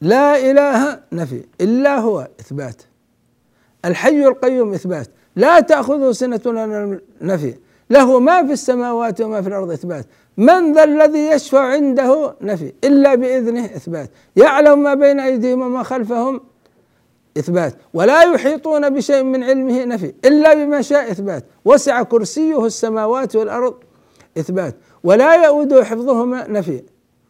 لا 0.00 0.50
إله 0.50 1.00
نفي 1.12 1.44
إلا 1.60 1.98
هو 1.98 2.28
إثبات. 2.40 2.82
الحي 3.84 4.26
القيوم 4.26 4.72
إثبات. 4.72 5.08
لا 5.36 5.60
تأخذه 5.60 6.12
سنة 6.12 6.40
نفي. 7.22 7.54
له 7.90 8.20
ما 8.20 8.46
في 8.46 8.52
السماوات 8.52 9.20
وما 9.20 9.42
في 9.42 9.48
الأرض 9.48 9.70
إثبات. 9.70 10.06
من 10.36 10.72
ذا 10.72 10.84
الذي 10.84 11.26
يشفع 11.26 11.60
عنده 11.60 12.34
نفي؟ 12.40 12.72
إلا 12.84 13.14
بإذنه 13.14 13.64
إثبات. 13.64 14.10
يعلم 14.36 14.82
ما 14.82 14.94
بين 14.94 15.20
أيديهم 15.20 15.62
وما 15.62 15.82
خلفهم 15.82 16.40
إثبات. 17.38 17.74
ولا 17.94 18.22
يحيطون 18.22 18.90
بشيء 18.90 19.22
من 19.22 19.44
علمه 19.44 19.84
نفي 19.84 20.14
إلا 20.24 20.54
بما 20.54 20.82
شاء 20.82 21.10
إثبات. 21.10 21.44
وسع 21.64 22.02
كرسيه 22.02 22.66
السماوات 22.66 23.36
والأرض 23.36 23.74
إثبات. 24.38 24.76
ولا 25.04 25.44
يؤود 25.44 25.80
حفظهما 25.80 26.48
نفي. 26.48 26.82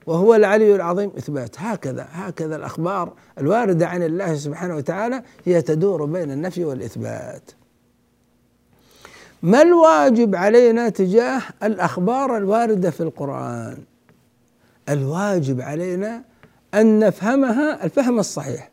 وهو 0.09 0.35
العلي 0.35 0.75
العظيم. 0.75 1.13
إثبات. 1.19 1.57
هكذا 1.59 2.09
هكذا 2.13 2.57
الأخبار 2.57 3.13
الواردة 3.39 3.87
عن 3.87 4.03
الله 4.03 4.35
سبحانه 4.35 4.77
وتعالى 4.77 5.23
هي 5.45 5.63
تدور 5.63 6.05
بين 6.05 6.31
النفي 6.31 6.65
والإثبات. 6.65 7.51
ما 9.43 9.63
الواجب 9.63 10.35
علينا 10.35 10.89
تجاه 10.89 11.43
الأخبار 11.63 12.37
الواردة 12.37 12.91
في 12.91 13.01
القرآن؟ 13.01 13.79
الواجب 14.89 15.61
علينا 15.61 16.23
أن 16.75 16.99
نفهمها 16.99 17.85
الفهم 17.85 18.19
الصحيح 18.19 18.71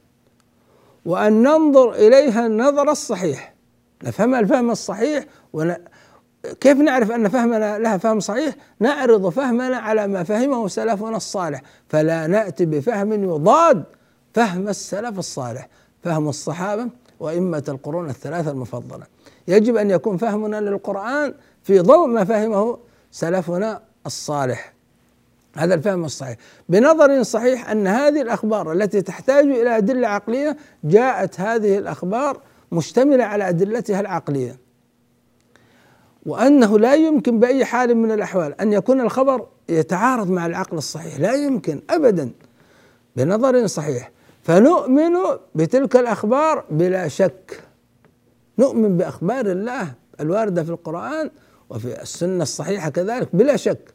وأن 1.05 1.43
ننظر 1.43 1.93
إليها 1.93 2.45
النظر 2.47 2.91
الصحيح. 2.91 3.53
نفهمها 4.03 4.39
الفهم 4.39 4.71
الصحيح. 4.71 5.25
كيف 6.61 6.77
نعرف 6.77 7.11
أن 7.11 7.29
فهمنا 7.29 7.79
لها 7.79 7.97
فهم 7.97 8.19
صحيح؟ 8.19 8.55
نعرض 8.79 9.29
فهمنا 9.29 9.77
على 9.77 10.07
ما 10.07 10.23
فهمه 10.23 10.67
سلفنا 10.67 11.17
الصالح 11.17 11.61
فلا 11.89 12.27
نأتي 12.27 12.65
بفهم 12.65 13.23
يضاد 13.23 13.83
فهم 14.33 14.67
السلف 14.67 15.19
الصالح 15.19 15.67
فهم 16.03 16.29
الصحابة 16.29 16.87
وإمة 17.19 17.63
القرون 17.67 18.09
الثلاثة 18.09 18.51
المفضلة. 18.51 19.03
يجب 19.47 19.75
أن 19.75 19.91
يكون 19.91 20.17
فهمنا 20.17 20.61
للقرآن 20.61 21.33
في 21.63 21.79
ضوء 21.79 22.07
ما 22.07 22.23
فهمه 22.23 22.77
سلفنا 23.11 23.81
الصالح. 24.05 24.73
هذا 25.57 25.73
الفهم 25.73 26.05
الصحيح. 26.05 26.37
بنظر 26.69 27.23
صحيح 27.23 27.69
أن 27.69 27.87
هذه 27.87 28.21
الأخبار 28.21 28.71
التي 28.71 29.01
تحتاج 29.01 29.45
إلى 29.45 29.77
أدلة 29.77 30.07
عقلية 30.07 30.57
جاءت 30.83 31.39
هذه 31.39 31.77
الأخبار 31.77 32.39
مشتملة 32.71 33.23
على 33.23 33.49
أدلتها 33.49 33.99
العقلية. 33.99 34.64
وأنه 36.25 36.79
لا 36.79 36.95
يمكن 36.95 37.39
بأي 37.39 37.65
حال 37.65 37.95
من 37.95 38.11
الأحوال 38.11 38.61
أن 38.61 38.73
يكون 38.73 39.01
الخبر 39.01 39.47
يتعارض 39.69 40.29
مع 40.29 40.45
العقل 40.45 40.77
الصحيح. 40.77 41.19
لا 41.19 41.33
يمكن 41.33 41.81
أبدا 41.89 42.31
بنظر 43.15 43.67
صحيح. 43.67 44.11
فنؤمن 44.43 45.13
بتلك 45.55 45.95
الأخبار 45.95 46.63
بلا 46.71 47.07
شك. 47.07 47.63
نؤمن 48.59 48.97
بأخبار 48.97 49.45
الله 49.45 49.93
الواردة 50.19 50.63
في 50.63 50.69
القرآن 50.69 51.29
وفي 51.69 52.01
السنة 52.01 52.43
الصحيحة 52.43 52.89
كذلك 52.89 53.29
بلا 53.33 53.55
شك. 53.55 53.93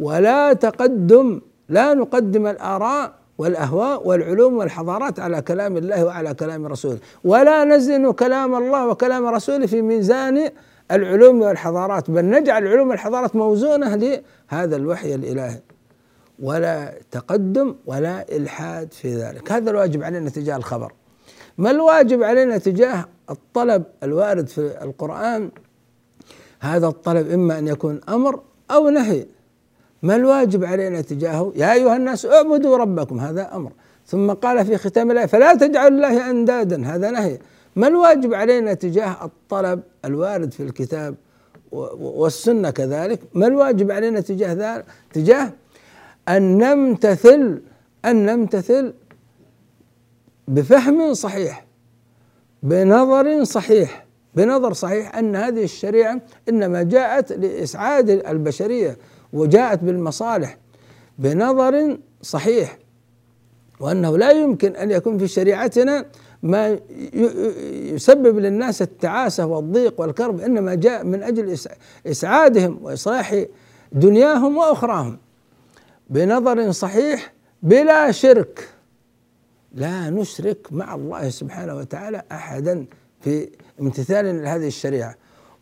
ولا 0.00 0.52
تقدم 0.52 1.40
لا 1.68 1.94
نقدم 1.94 2.46
الآراء 2.46 3.12
والأهواء 3.38 4.08
والعلوم 4.08 4.56
والحضارات 4.56 5.20
على 5.20 5.42
كلام 5.42 5.76
الله 5.76 6.04
وعلى 6.04 6.34
كلام 6.34 6.66
رسوله. 6.66 6.98
ولا 7.24 7.64
نزن 7.64 8.12
كلام 8.12 8.54
الله 8.54 8.88
وكلام 8.88 9.26
رسوله 9.26 9.66
في 9.66 9.82
ميزان 9.82 10.50
العلوم 10.90 11.42
والحضارات 11.42 12.10
بل 12.10 12.24
نجعل 12.24 12.66
العلوم 12.66 12.88
والحضارات 12.88 13.36
موزونة 13.36 13.96
لهذا 13.96 14.76
الوحي 14.76 15.14
الإلهي. 15.14 15.60
ولا 16.42 16.94
تقدم 17.10 17.74
ولا 17.86 18.36
إلحاد 18.36 18.92
في 18.92 19.16
ذلك. 19.16 19.52
هذا 19.52 19.70
الواجب 19.70 20.02
علينا 20.02 20.30
تجاه 20.30 20.56
الخبر. 20.56 20.92
ما 21.58 21.70
الواجب 21.70 22.22
علينا 22.22 22.58
تجاه 22.58 23.04
الطلب 23.30 23.84
الوارد 24.02 24.48
في 24.48 24.82
القرآن؟ 24.82 25.50
هذا 26.60 26.86
الطلب 26.86 27.30
إما 27.30 27.58
أن 27.58 27.68
يكون 27.68 28.00
أمر 28.08 28.40
أو 28.70 28.88
نهي. 28.88 29.26
ما 30.02 30.16
الواجب 30.16 30.64
علينا 30.64 31.00
تجاهه؟ 31.00 31.52
يا 31.56 31.72
أيها 31.72 31.96
الناس 31.96 32.26
اعبدوا 32.26 32.76
ربكم 32.76 33.20
هذا 33.20 33.54
أمر. 33.54 33.72
ثم 34.06 34.30
قال 34.30 34.66
في 34.66 34.76
ختام 34.76 35.10
الآية 35.10 35.26
فلا 35.26 35.54
تجعلوا 35.54 35.88
الله 35.88 36.30
أندادا 36.30 36.86
هذا 36.86 37.10
نهي. 37.10 37.38
ما 37.76 37.86
الواجب 37.88 38.34
علينا 38.34 38.74
تجاه 38.74 39.24
الطلب 39.24 39.82
الوارد 40.04 40.52
في 40.52 40.62
الكتاب 40.62 41.14
والسنة 41.72 42.70
كذلك؟ 42.70 43.20
ما 43.34 43.46
الواجب 43.46 43.90
علينا 43.90 44.20
تجاه 44.20 44.52
ذلك 44.52 44.84
تجاه 45.12 45.52
أن 46.28 46.58
نمتثل 46.58 47.62
أن 48.04 48.26
نمتثل 48.26 48.94
بفهم 50.48 51.14
صحيح 51.14 51.66
بنظر 52.62 53.44
صحيح 53.44 54.06
بنظر 54.34 54.72
صحيح 54.72 55.16
أن 55.16 55.36
هذه 55.36 55.64
الشريعة 55.64 56.20
إنما 56.48 56.82
جاءت 56.82 57.32
لإسعاد 57.32 58.10
البشرية 58.10 58.96
وجاءت 59.32 59.84
بالمصالح 59.84 60.58
بنظر 61.18 61.98
صحيح 62.22 62.78
وأنه 63.80 64.18
لا 64.18 64.30
يمكن 64.30 64.76
أن 64.76 64.90
يكون 64.90 65.18
في 65.18 65.28
شريعتنا 65.28 66.04
ما 66.42 66.78
يسبب 67.94 68.38
للناس 68.38 68.82
التعاسة 68.82 69.46
والضيق 69.46 70.00
والكرب 70.00 70.40
إنما 70.40 70.74
جاء 70.74 71.04
من 71.04 71.22
أجل 71.22 71.58
إسعادهم 72.06 72.78
وإصلاح 72.82 73.44
دنياهم 73.92 74.56
وأخراهم 74.56 75.18
بنظر 76.10 76.72
صحيح 76.72 77.32
بلا 77.62 78.10
شرك. 78.10 78.68
لا 79.74 80.10
نشرك 80.10 80.66
مع 80.70 80.94
الله 80.94 81.28
سبحانه 81.28 81.76
وتعالى 81.76 82.22
أحدا 82.32 82.86
في 83.20 83.48
امتثال 83.80 84.42
لهذه 84.42 84.66
الشريعة 84.66 85.14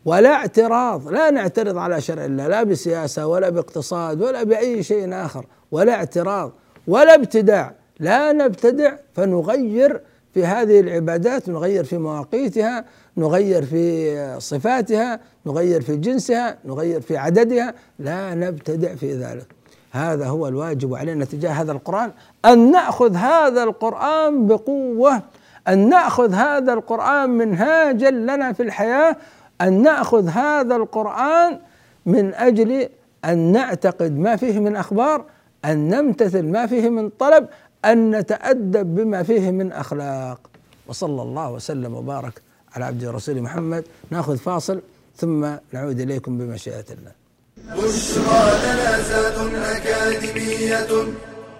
ولا 0.05 0.33
اعتراض 0.33 1.07
لا 1.07 1.29
نعترض 1.29 1.77
على 1.77 2.01
شرع 2.01 2.25
الله 2.25 2.47
لا 2.47 2.63
بسياسة 2.63 3.27
ولا 3.27 3.49
باقتصاد 3.49 4.21
ولا 4.21 4.43
بأي 4.43 4.83
شيء 4.83 5.13
آخر 5.13 5.45
ولا 5.71 5.93
اعتراض 5.93 6.51
ولا 6.87 7.15
ابتداع. 7.15 7.75
لا 7.99 8.33
نبتدع 8.33 8.95
فنغير 9.13 10.01
في 10.37 10.45
هذه 10.45 10.79
العبادات 10.79 11.49
نغير 11.49 11.83
في 11.83 11.97
مواقيتها 11.97 12.85
نغير 13.17 13.65
في 13.65 14.35
صفاتها 14.39 15.19
نغير 15.45 15.81
في 15.81 15.95
جنسها 15.95 16.57
نغير 16.65 17.01
في 17.01 17.17
عددها 17.17 17.73
لا 17.99 18.35
نبتدع 18.35 18.95
في 18.95 19.13
ذلك. 19.13 19.45
هذا 19.91 20.25
هو 20.25 20.47
الواجب 20.47 20.95
علينا 20.95 21.25
تجاه 21.25 21.51
هذا 21.51 21.71
القرآن 21.71 22.11
أن 22.45 22.71
نأخذ 22.71 23.15
هذا 23.15 23.63
القرآن 23.63 24.47
بقوة 24.47 25.21
أن 25.67 25.89
نأخذ 25.89 26.33
هذا 26.33 26.73
القرآن 26.73 27.29
منهاجا 27.29 28.11
لنا 28.11 28.53
في 28.53 28.63
الحياة 28.63 29.15
أن 29.61 29.81
نأخذ 29.81 30.27
هذا 30.27 30.75
القرآن 30.75 31.59
من 32.05 32.33
أجل 32.33 32.89
أن 33.25 33.37
نعتقد 33.51 34.17
ما 34.17 34.35
فيه 34.35 34.59
من 34.59 34.75
أخبار 34.75 35.25
أن 35.65 35.89
نمتثل 35.89 36.43
ما 36.43 36.65
فيه 36.65 36.89
من 36.89 37.09
طلب 37.09 37.47
أن 37.85 38.11
نتأدب 38.11 38.95
بما 38.95 39.23
فيه 39.23 39.51
من 39.51 39.71
أخلاق. 39.71 40.49
وصلى 40.87 41.21
الله 41.21 41.51
وسلم 41.51 41.93
وبارك 41.93 42.41
على 42.73 42.85
عبد 42.85 43.05
رسول 43.05 43.41
محمد. 43.41 43.83
نأخذ 44.11 44.37
فاصل 44.37 44.81
ثم 45.15 45.55
نعود 45.73 45.99
إليكم 45.99 46.37
بمشيئة 46.37 46.85
الله. 46.91 47.11
بشرى 47.57 48.43
لنا 48.63 49.77
أكاديمية 49.77 50.87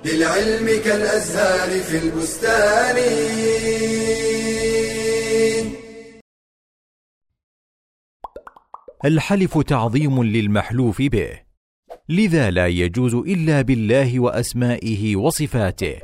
للعلم 0.06 0.84
كالأزهار 0.84 1.80
في 1.80 1.98
البستان. 1.98 2.98
الحلف 9.06 9.58
تعظيم 9.58 10.24
للمحلوف 10.24 11.02
به. 11.02 11.47
لذا 12.10 12.52
لا 12.52 12.67
يجوز 12.67 13.15
إلا 13.15 13.62
بالله 13.62 14.20
وأسمائه 14.20 15.15
وصفاته. 15.15 16.02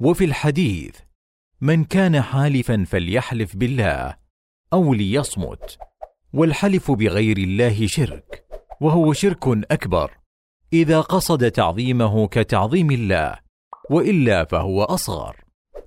وفي 0.00 0.24
الحديث 0.24 0.96
من 1.60 1.84
كان 1.84 2.20
حالفا 2.22 2.84
فليحلف 2.84 3.56
بالله 3.56 4.16
أو 4.72 4.94
ليصمت 4.94 5.78
والحلف 6.32 6.90
بغير 6.90 7.36
الله 7.36 7.86
شرك 7.86 8.44
وهو 8.80 9.12
شرك 9.12 9.48
أكبر. 9.48 10.10
إذا 10.72 11.00
قصد 11.00 11.50
تعظيمه 11.50 12.28
كتعظيم 12.28 12.90
الله 12.90 13.38
وإلا 13.90 14.44
فهو 14.44 14.82
أصغر. 14.82 15.36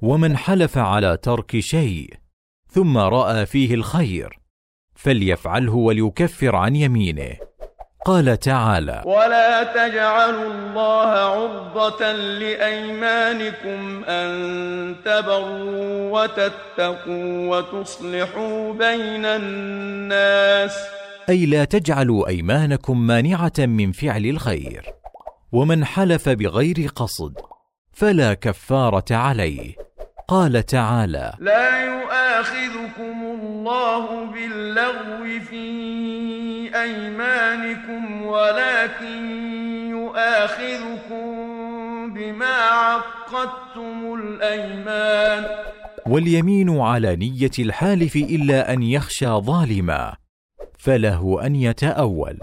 ومن 0.01 0.37
حلف 0.37 0.77
على 0.77 1.17
ترك 1.17 1.59
شيء 1.59 2.13
ثم 2.67 2.97
رأى 2.97 3.45
فيه 3.45 3.73
الخير 3.75 4.39
فليفعله 4.95 5.75
وليكفر 5.75 6.55
عن 6.55 6.75
يمينه. 6.75 7.50
قال 8.05 8.39
تعالى 8.39 9.03
ولا 9.05 9.63
تجعلوا 9.63 10.53
الله 10.53 11.07
عرضة 11.07 12.11
لأيمانكم 12.11 14.03
أن 14.03 14.95
تبروا 15.05 16.21
وتتقوا 16.21 17.57
وتصلحوا 17.57 18.73
بين 18.73 19.25
الناس 19.25 20.77
أي 21.29 21.45
لا 21.45 21.65
تجعلوا 21.65 22.27
أيمانكم 22.27 23.07
مانعة 23.07 23.53
من 23.59 23.91
فعل 23.91 24.25
الخير 24.25 24.85
ومن 25.51 25.85
حلف 25.85 26.29
بغير 26.29 26.89
قصد 26.95 27.33
فلا 27.93 28.33
كفارة 28.33 29.15
عليه. 29.15 29.75
قال 30.31 30.65
تعالى 30.65 31.33
لا 31.39 31.83
يؤاخذكم 31.83 33.23
الله 33.23 34.25
باللغو 34.25 35.39
في 35.49 35.65
أيمانكم 36.81 38.25
ولكن 38.25 39.29
يؤاخذكم 39.89 41.33
بما 42.13 42.55
عقدتم 42.55 44.13
الأيمان. 44.13 45.45
واليمين 46.07 46.79
على 46.79 47.15
نية 47.15 47.51
الحالف 47.59 48.15
إلا 48.15 48.73
أن 48.73 48.83
يخشى 48.83 49.27
ظالما 49.27 50.15
فله 50.79 51.45
أن 51.45 51.55
يتأول. 51.55 52.37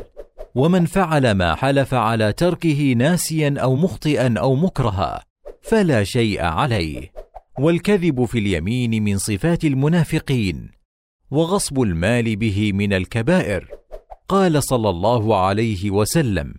ومن 0.55 0.87
فعل 0.87 1.31
ما 1.31 1.55
حلف 1.55 1.95
على 1.95 2.33
تركه 2.33 2.95
ناسيا 2.97 3.55
أو 3.59 3.77
مخطئا 3.77 4.35
أو 4.39 4.55
مكرها 4.55 5.25
فلا 5.63 6.05
شيء 6.05 6.45
عليه. 6.45 7.19
والكذب 7.61 8.25
في 8.25 8.39
اليمين 8.39 9.03
من 9.03 9.19
صفات 9.19 9.65
المنافقين 9.65 10.71
وغصب 11.31 11.81
المال 11.81 12.37
به 12.37 12.73
من 12.73 12.93
الكبائر. 12.93 13.69
قال 14.29 14.63
صلى 14.63 14.91
الله 14.91 15.37
عليه 15.37 15.91
وسلم 15.91 16.55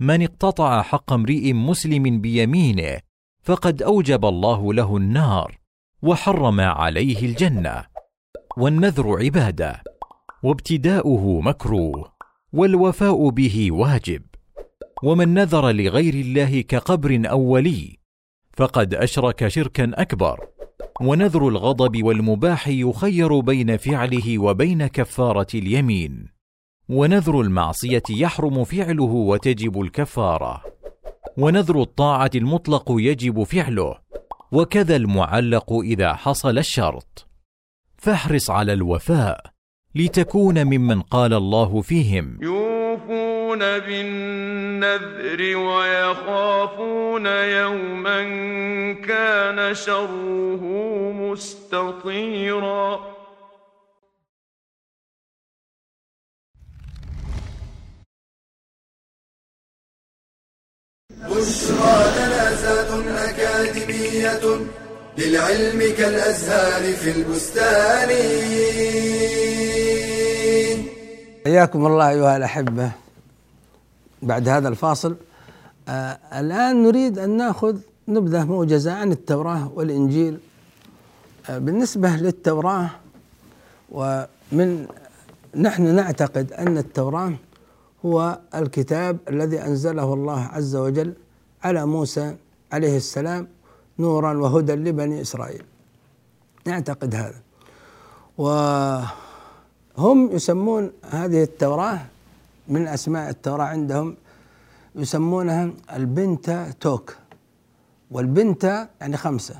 من 0.00 0.22
اقتطع 0.22 0.82
حق 0.82 1.12
امرئ 1.12 1.52
مسلم 1.52 2.20
بيمينه 2.20 2.98
فقد 3.42 3.82
أوجب 3.82 4.24
الله 4.24 4.74
له 4.74 4.96
النار 4.96 5.58
وحرم 6.02 6.60
عليه 6.60 7.26
الجنة. 7.26 7.84
والنذر 8.56 9.24
عبادة 9.24 9.82
وابتداؤه 10.42 11.40
مكروه 11.40 12.12
والوفاء 12.52 13.28
به 13.28 13.72
واجب. 13.72 14.22
ومن 15.02 15.34
نذر 15.34 15.70
لغير 15.70 16.14
الله 16.14 16.60
كقبر 16.60 17.22
أو 17.30 17.40
ولي 17.40 17.98
فقد 18.58 18.94
أشرك 18.94 19.48
شركا 19.48 19.90
أكبر. 19.94 20.48
ونذر 21.00 21.48
الغضب 21.48 22.04
والمباح 22.04 22.68
يخير 22.68 23.40
بين 23.40 23.76
فعله 23.76 24.38
وبين 24.38 24.86
كفارة 24.86 25.46
اليمين. 25.54 26.28
ونذر 26.88 27.40
المعصية 27.40 28.02
يحرم 28.10 28.64
فعله 28.64 29.04
وتجب 29.04 29.80
الكفارة. 29.80 30.62
ونذر 31.36 31.82
الطاعة 31.82 32.30
المطلق 32.34 32.84
يجب 32.90 33.42
فعله. 33.42 33.94
وكذا 34.52 34.96
المعلق 34.96 35.72
إذا 35.72 36.14
حصل 36.14 36.58
الشرط. 36.58 37.26
فاحرص 37.96 38.50
على 38.50 38.72
الوفاء 38.72 39.50
لتكون 39.94 40.64
ممن 40.64 41.00
قال 41.00 41.34
الله 41.34 41.80
فيهم. 41.80 42.38
يوفون 42.42 43.27
بالنذر 43.56 45.56
ويخافون 45.56 47.26
يوما 47.26 48.22
كان 49.06 49.74
شره 49.74 50.62
مستطيرا. 51.12 53.00
بشرى 61.10 61.98
لنا 62.16 62.54
أكاديمية 63.30 64.40
للعلم 65.18 65.94
كالأزهار 65.98 66.92
في 66.92 67.10
البستان. 67.10 68.08
حياكم 71.46 71.86
الله 71.86 72.10
أيها 72.10 72.36
الأحبة. 72.36 72.90
بعد 74.22 74.48
هذا 74.48 74.68
الفاصل 74.68 75.16
آه 75.88 76.18
الآن 76.40 76.82
نريد 76.82 77.18
أن 77.18 77.36
نأخذ 77.36 77.76
نبذة 78.08 78.44
موجزة 78.44 78.92
عن 78.92 79.12
التوراة 79.12 79.72
والإنجيل. 79.74 80.38
آه 81.50 81.58
بالنسبة 81.58 82.16
للتوراة 82.16 82.90
ومن 83.90 84.86
نحن 85.54 85.94
نعتقد 85.94 86.52
أن 86.52 86.78
التوراة 86.78 87.32
هو 88.06 88.38
الكتاب 88.54 89.18
الذي 89.28 89.62
أنزله 89.62 90.14
الله 90.14 90.40
عز 90.40 90.76
وجل 90.76 91.14
على 91.62 91.86
موسى 91.86 92.36
عليه 92.72 92.96
السلام 92.96 93.48
نورا 93.98 94.34
وهدى 94.38 94.72
لبني 94.72 95.20
إسرائيل. 95.20 95.62
نعتقد 96.66 97.14
هذا. 97.14 97.40
وهم 98.38 100.30
يسمون 100.32 100.90
هذه 101.10 101.42
التوراة 101.42 101.98
من 102.68 102.88
أسماء 102.88 103.30
التوراة 103.30 103.64
عندهم 103.64 104.16
يسمونها 104.94 105.70
البنتا 105.92 106.70
توك. 106.80 107.16
والبنتا 108.10 108.88
يعني 109.00 109.16
خمسة. 109.16 109.54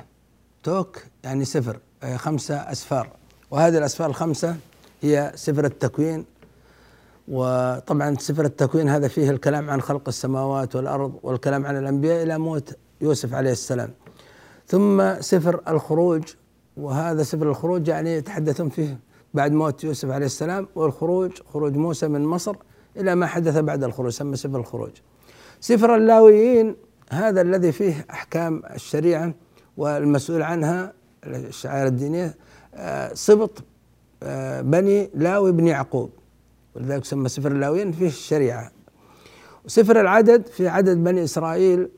توك 0.62 1.02
يعني 1.24 1.44
سفر 1.44 1.78
خمسة 2.16 2.56
أسفار. 2.56 3.08
وهذه 3.50 3.78
الأسفار 3.78 4.10
الخمسة 4.10 4.56
هي 5.02 5.32
سفر 5.34 5.64
التكوين. 5.64 6.24
وطبعا 7.28 8.16
سفر 8.18 8.44
التكوين 8.44 8.88
هذا 8.88 9.08
فيه 9.08 9.30
الكلام 9.30 9.70
عن 9.70 9.80
خلق 9.80 10.08
السماوات 10.08 10.76
والأرض 10.76 11.14
والكلام 11.22 11.66
عن 11.66 11.76
الأنبياء 11.76 12.22
إلى 12.22 12.38
موت 12.38 12.76
يوسف 13.00 13.34
عليه 13.34 13.52
السلام. 13.52 13.90
ثم 14.66 15.20
سفر 15.20 15.60
الخروج 15.68 16.22
وهذا 16.76 17.22
سفر 17.22 17.50
الخروج 17.50 17.88
يعني 17.88 18.14
يتحدثون 18.14 18.68
فيه 18.68 18.98
بعد 19.34 19.52
موت 19.52 19.84
يوسف 19.84 20.10
عليه 20.10 20.26
السلام. 20.26 20.68
والخروج 20.74 21.30
خروج 21.52 21.76
موسى 21.76 22.08
من 22.08 22.24
مصر. 22.24 22.56
إلى 22.98 23.14
ما 23.14 23.26
حدث 23.26 23.56
بعد 23.58 23.84
الخروج 23.84 24.12
سمى 24.12 24.36
سفر 24.36 24.58
الخروج. 24.58 24.90
سفر 25.60 25.96
اللاويين 25.96 26.76
هذا 27.10 27.40
الذي 27.40 27.72
فيه 27.72 28.06
أحكام 28.10 28.62
الشريعة 28.74 29.34
والمسؤول 29.76 30.42
عنها 30.42 30.92
الشعائر 31.24 31.86
الدينية 31.86 32.34
آه، 32.74 33.14
سبط 33.14 33.64
آه، 34.22 34.60
بني 34.60 35.10
لاوي 35.14 35.52
بن 35.52 35.66
يعقوب. 35.66 36.10
ولذلك 36.74 37.04
سمى 37.04 37.28
سفر 37.28 37.52
اللاويين 37.52 37.92
فيه 37.92 38.06
الشريعة. 38.06 38.70
وسفر 39.64 40.00
العدد 40.00 40.46
في 40.46 40.68
عدد 40.68 41.04
بني 41.04 41.24
إسرائيل 41.24 41.88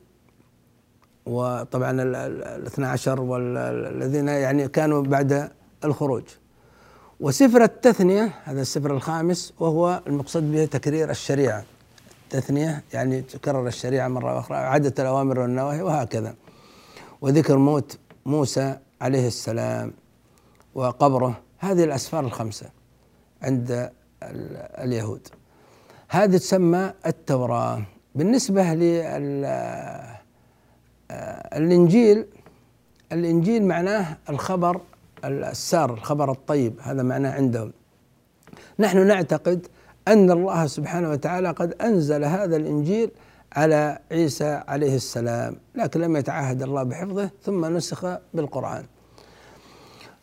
وطبعا 1.27 2.03
الإثنى 2.03 2.87
عشر 2.87 3.21
والذين 3.21 4.29
يعني 4.29 4.69
كانوا 4.69 5.03
بعد 5.03 5.51
الخروج. 5.85 6.25
وسفر 7.21 7.65
التثنية 7.65 8.33
هذا 8.45 8.63
السفر 8.63 8.91
الخامس 8.91 9.53
وهو 9.61 10.03
المقصد 10.07 10.53
به 10.53 10.65
تكرير 10.65 11.11
الشريعة. 11.11 11.65
التثنية 12.25 12.83
يعني 12.93 13.23
تكرر 13.23 13.67
الشريعة 13.67 14.09
مرة 14.09 14.39
أخرى 14.39 14.57
عدة 14.57 14.95
الأوامر 14.99 15.41
والنواهي 15.41 15.83
وهكذا. 15.83 16.35
وذكر 17.21 17.59
موت 17.59 17.99
موسى 18.27 18.79
عليه 19.01 19.27
السلام 19.27 19.93
وقبره 20.75 21.41
هذه 21.59 21.85
الأسفار 21.85 22.25
الخمسة 22.25 22.67
عند 23.43 23.91
اليهود. 24.83 25.29
هذه 26.09 26.37
تسمى 26.37 26.93
التوراة. 27.07 27.83
بالنسبة 28.15 28.75
للإنجيل 31.55 32.27
الإنجيل 33.13 33.65
معناه 33.65 34.17
الخبر 34.31 34.81
السار 35.25 35.95
الخبر 35.95 36.31
الطيب 36.31 36.75
هذا 36.83 37.03
معناه 37.03 37.33
عندهم. 37.33 37.73
نحن 38.79 39.07
نعتقد 39.07 39.67
أن 40.09 40.31
الله 40.31 40.67
سبحانه 40.67 41.11
وتعالى 41.11 41.51
قد 41.51 41.75
أنزل 41.83 42.25
هذا 42.25 42.57
الإنجيل 42.57 43.11
على 43.53 43.99
عيسى 44.13 44.63
عليه 44.69 44.97
السلام 44.97 45.57
لكن 45.75 46.01
لم 46.01 46.17
يتعهد 46.17 46.63
الله 46.63 46.83
بحفظه 46.83 47.31
ثم 47.43 47.77
نسخ 47.77 48.07
بالقرآن. 48.35 48.85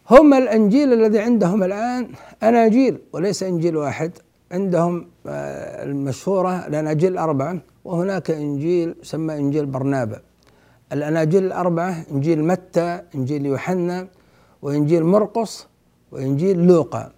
هم 0.10 0.34
الإنجيل 0.34 0.94
الذي 0.94 1.20
عندهم 1.20 1.64
الآن 1.64 2.10
أناجيل 2.44 3.00
وليس 3.14 3.44
إنجيل 3.44 3.78
واحد. 3.78 4.12
عندهم 4.52 5.08
آه، 5.28 5.84
المشهورة 5.84 6.68
الأناجيل 6.68 7.12
الأربعة 7.12 7.58
وهناك 7.86 8.32
إنجيل 8.32 8.96
يسمى 9.04 9.34
إنجيل 9.36 9.66
برنابا. 9.66 10.22
الأناجيل 10.94 11.44
الأربعة 11.46 12.04
إنجيل 12.12 12.44
متى 12.44 13.02
إنجيل 13.16 13.46
يوحنا 13.46 14.08
وإنجيل 14.62 15.04
مرقس 15.04 15.68
وإنجيل 16.12 16.68
لوقا. 16.68 17.12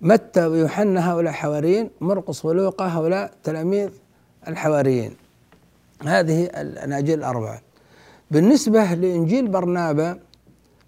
متى 0.00 0.46
ويوحنا 0.46 1.12
هؤلاء 1.12 1.32
حواريين 1.32 1.90
مرقس 2.00 2.44
ولوقا 2.44 2.86
هؤلاء 2.86 3.32
تلاميذ 3.42 3.88
الحواريين. 4.48 5.16
هذه 6.06 6.44
الاناجيل 6.44 7.18
الأربعة. 7.18 7.60
بالنسبة 8.30 8.94
لإنجيل 8.94 9.48
برنابا 9.48 10.18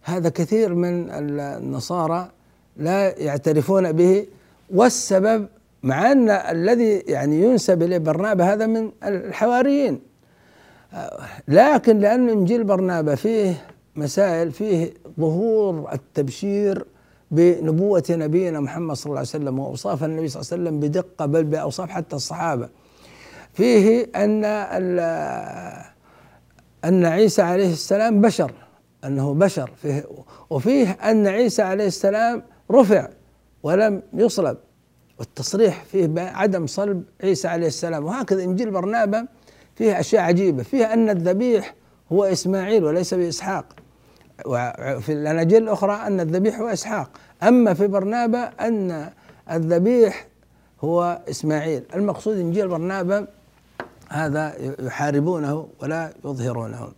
هذا 0.03 0.29
كثير 0.29 0.75
من 0.75 1.11
النصارى 1.11 2.29
لا 2.77 3.19
يعترفون 3.19 3.93
به 3.93 4.27
والسبب 4.71 5.49
مع 5.83 6.13
أن 6.13 6.31
الذي 6.31 6.99
يعني 6.99 7.43
ينسب 7.43 7.83
إليه 7.83 7.99
برنابا 7.99 8.45
هذا 8.45 8.67
من 8.67 8.91
الحواريين. 9.05 10.01
لكن 11.49 11.99
لأن 11.99 12.29
إنجيل 12.29 12.65
برنابا 12.65 13.15
فيه 13.15 13.65
مسائل 13.97 14.53
فيه 14.53 14.95
ظهور 15.21 15.93
التبشير 15.93 16.87
بنبوة 17.31 18.05
نبينا 18.11 18.61
محمد 18.61 18.97
صلى 18.97 19.07
الله 19.07 19.19
عليه 19.19 19.29
وسلم 19.29 19.59
وأوصاف 19.59 20.05
النبي 20.05 20.29
صلى 20.29 20.41
الله 20.43 20.53
عليه 20.53 20.63
وسلم 20.63 20.81
بدقة 20.81 21.27
بل 21.27 21.45
بأوصاف 21.45 21.91
حتى 21.91 22.17
الصحابة. 22.17 22.69
فيه 23.53 24.07
أن 24.17 24.45
أن 26.85 27.05
عيسى 27.05 27.43
عليه 27.43 27.73
السلام 27.73 28.21
بشر 28.21 28.53
أنه 29.05 29.35
بشر. 29.35 29.71
فيه 29.77 30.05
وفيه 30.51 30.91
أن 30.91 31.27
عيسى 31.27 31.63
عليه 31.63 31.87
السلام 31.87 32.43
رفع 32.71 33.09
ولم 33.63 34.03
يصلب. 34.13 34.57
والتصريح 35.19 35.85
فيه 35.85 36.07
بعدم 36.07 36.67
صلب 36.67 37.03
عيسى 37.23 37.49
عليه 37.49 37.67
السلام. 37.67 38.05
وهكذا 38.05 38.45
إنجيل 38.45 38.71
برنابا 38.71 39.27
فيه 39.75 40.01
أشياء 40.01 40.23
عجيبة. 40.23 40.63
فيه 40.63 40.93
أن 40.93 41.11
الذبيح 41.11 41.75
هو 42.13 42.25
إسماعيل 42.25 42.85
وليس 42.85 43.15
بإسحاق. 43.15 43.65
وفي 44.47 45.13
الأناجيل 45.13 45.63
الأخرى 45.63 45.93
أن 45.93 46.21
الذبيح 46.21 46.61
هو 46.61 46.69
إسحاق. 46.69 47.11
أما 47.43 47.75
في 47.75 47.87
برنابا 47.87 48.51
أن 48.61 49.11
الذبيح 49.51 50.27
هو 50.85 51.21
إسماعيل. 51.31 51.83
المقصود 51.95 52.37
إنجيل 52.37 52.69
برنابا 52.69 53.27
هذا 54.09 54.55
يحاربونه 54.81 55.69
ولا 55.83 56.13
يظهرونه. 56.25 56.89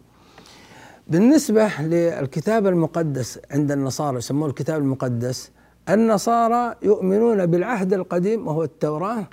بالنسبة 1.08 1.70
للكتاب 1.80 2.66
المقدس 2.66 3.38
عند 3.50 3.72
النصارى 3.72 4.18
يسموه 4.18 4.48
الكتاب 4.48 4.82
المقدس 4.82 5.50
النصارى 5.88 6.74
يؤمنون 6.82 7.46
بالعهد 7.46 7.92
القديم 7.92 8.48
وهو 8.48 8.64
التوراة 8.64 9.26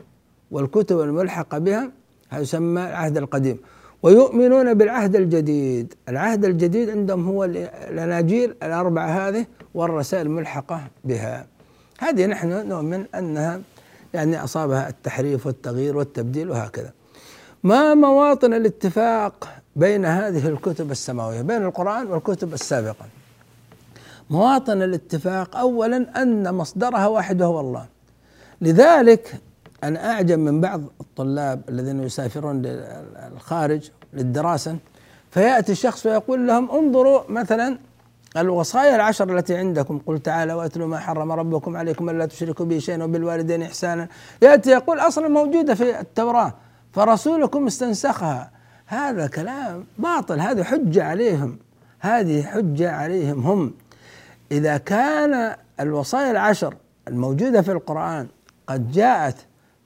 والكتب 0.51 0.99
الملحقة 0.99 1.57
بها 1.57 1.91
هذا 2.29 2.41
يسمى 2.41 2.81
العهد 2.81 3.17
القديم. 3.17 3.57
ويؤمنون 4.03 4.73
بالعهد 4.73 5.15
الجديد. 5.15 5.93
العهد 6.09 6.45
الجديد 6.45 6.89
عندهم 6.89 7.27
هو 7.27 7.43
الأناجيل 7.43 8.55
الأربعة 8.63 9.27
هذه 9.27 9.45
والرسائل 9.73 10.25
الملحقة 10.25 10.81
بها. 11.03 11.45
هذه 11.99 12.25
نحن 12.25 12.67
نؤمن 12.69 13.05
أنها 13.15 13.61
يعني 14.13 14.43
أصابها 14.43 14.89
التحريف 14.89 15.45
والتغيير 15.45 15.97
والتبديل 15.97 16.49
وهكذا. 16.49 16.91
ما 17.63 17.93
مواطن 17.93 18.53
الاتفاق 18.53 19.49
بين 19.75 20.05
هذه 20.05 20.47
الكتب 20.47 20.91
السماوية؟ 20.91 21.41
بين 21.41 21.63
القرآن 21.63 22.07
والكتب 22.07 22.53
السابقة. 22.53 23.05
مواطن 24.29 24.81
الاتفاق 24.81 25.57
أولا 25.57 26.21
أن 26.21 26.53
مصدرها 26.53 27.07
واحد 27.07 27.41
وهو 27.41 27.59
الله. 27.59 27.85
لذلك 28.61 29.33
أنا 29.83 30.11
أعجب 30.11 30.39
من 30.39 30.61
بعض 30.61 30.81
الطلاب 31.01 31.61
الذين 31.69 32.03
يسافرون 32.03 32.61
للخارج 32.61 33.89
للدراسة. 34.13 34.77
فيأتي 35.31 35.75
شخص 35.75 36.05
ويقول 36.05 36.47
لهم 36.47 36.71
انظروا 36.71 37.21
مثلا 37.29 37.79
الوصايا 38.37 38.95
العشر 38.95 39.37
التي 39.37 39.55
عندكم. 39.55 39.99
قل 40.05 40.19
تعالى 40.19 40.53
واتلوا 40.53 40.87
ما 40.87 40.99
حرم 40.99 41.31
ربكم 41.31 41.77
عليكم 41.77 42.09
ألا 42.09 42.25
تشركوا 42.25 42.65
به 42.65 42.79
شيئا 42.79 43.03
وبالوالدين 43.03 43.61
احسانا. 43.61 44.07
يأتي 44.41 44.69
يقول 44.69 44.99
أصلا 44.99 45.27
موجودة 45.27 45.75
في 45.75 45.99
التوراة 45.99 46.53
فرسولكم 46.93 47.67
استنسخها. 47.67 48.51
هذا 48.85 49.27
كلام 49.27 49.85
باطل 49.97 50.39
هذه 50.39 50.63
حجة 50.63 51.03
عليهم 51.03 51.57
هذه 51.99 52.43
حجة 52.43 52.91
عليهم 52.91 53.39
هم. 53.43 53.73
إذا 54.51 54.77
كان 54.77 55.55
الوصايا 55.79 56.31
العشر 56.31 56.75
الموجودة 57.07 57.61
في 57.61 57.71
القرآن 57.71 58.27
قد 58.67 58.91
جاءت 58.91 59.35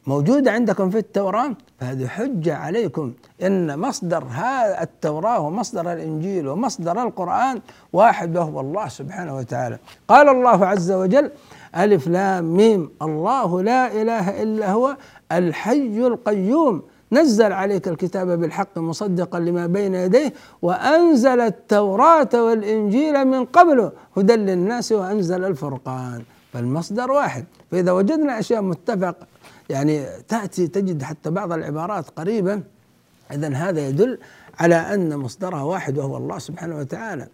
موجودة 0.08 0.52
عندكم 0.52 0.90
في 0.90 0.98
التوراة؟ 0.98 1.52
فهذه 1.80 2.08
حجة 2.08 2.56
عليكم. 2.56 3.14
إن 3.44 3.80
مصدر 3.80 4.24
هذا 4.24 4.82
التوراة 4.82 5.40
ومصدر 5.40 5.94
الإنجيل 5.94 6.48
ومصدر 6.48 7.04
القرآن 7.04 7.62
واحد 7.94 8.38
وهو 8.38 8.60
الله 8.60 8.88
سبحانه 8.88 9.38
وتعالى. 9.38 9.80
قال 10.08 10.30
الله 10.30 10.66
عز 10.66 10.92
وجل 10.92 11.32
ألف 11.78 12.08
لام 12.08 12.54
ميم. 12.54 12.90
الله 13.02 13.62
لا 13.62 14.02
إله 14.02 14.44
إلا 14.44 14.72
هو 14.72 14.98
الحي 15.32 16.08
القيوم. 16.08 16.82
نزل 17.12 17.54
عليك 17.54 17.88
الكتاب 17.88 18.40
بالحق 18.40 18.78
مصدقا 18.78 19.40
لما 19.40 19.68
بين 19.68 19.96
يديه 19.96 20.34
وأنزل 20.62 21.42
التوراة 21.42 22.30
والإنجيل 22.34 23.26
من 23.26 23.46
قبله 23.46 23.92
هدى 24.18 24.36
للناس 24.36 24.92
وأنزل 24.92 25.46
الفرقان. 25.46 26.24
فالمصدر 26.54 27.12
واحد. 27.12 27.46
فإذا 27.72 27.92
وجدنا 27.92 28.40
أشياء 28.40 28.62
متفق 28.62 29.16
يعني 29.74 30.06
تأتي 30.28 30.68
تجد 30.68 31.04
حتى 31.04 31.30
بعض 31.30 31.52
العبارات 31.52 32.10
قريبة 32.10 32.62
إذا 33.32 33.54
هذا 33.54 33.88
يدل 33.88 34.18
على 34.60 34.76
أن 34.76 35.18
مصدرها 35.18 35.64
واحد 35.64 35.98
وهو 35.98 36.18
الله 36.18 36.40
سبحانه 36.40 36.78
وتعالى. 36.78 37.28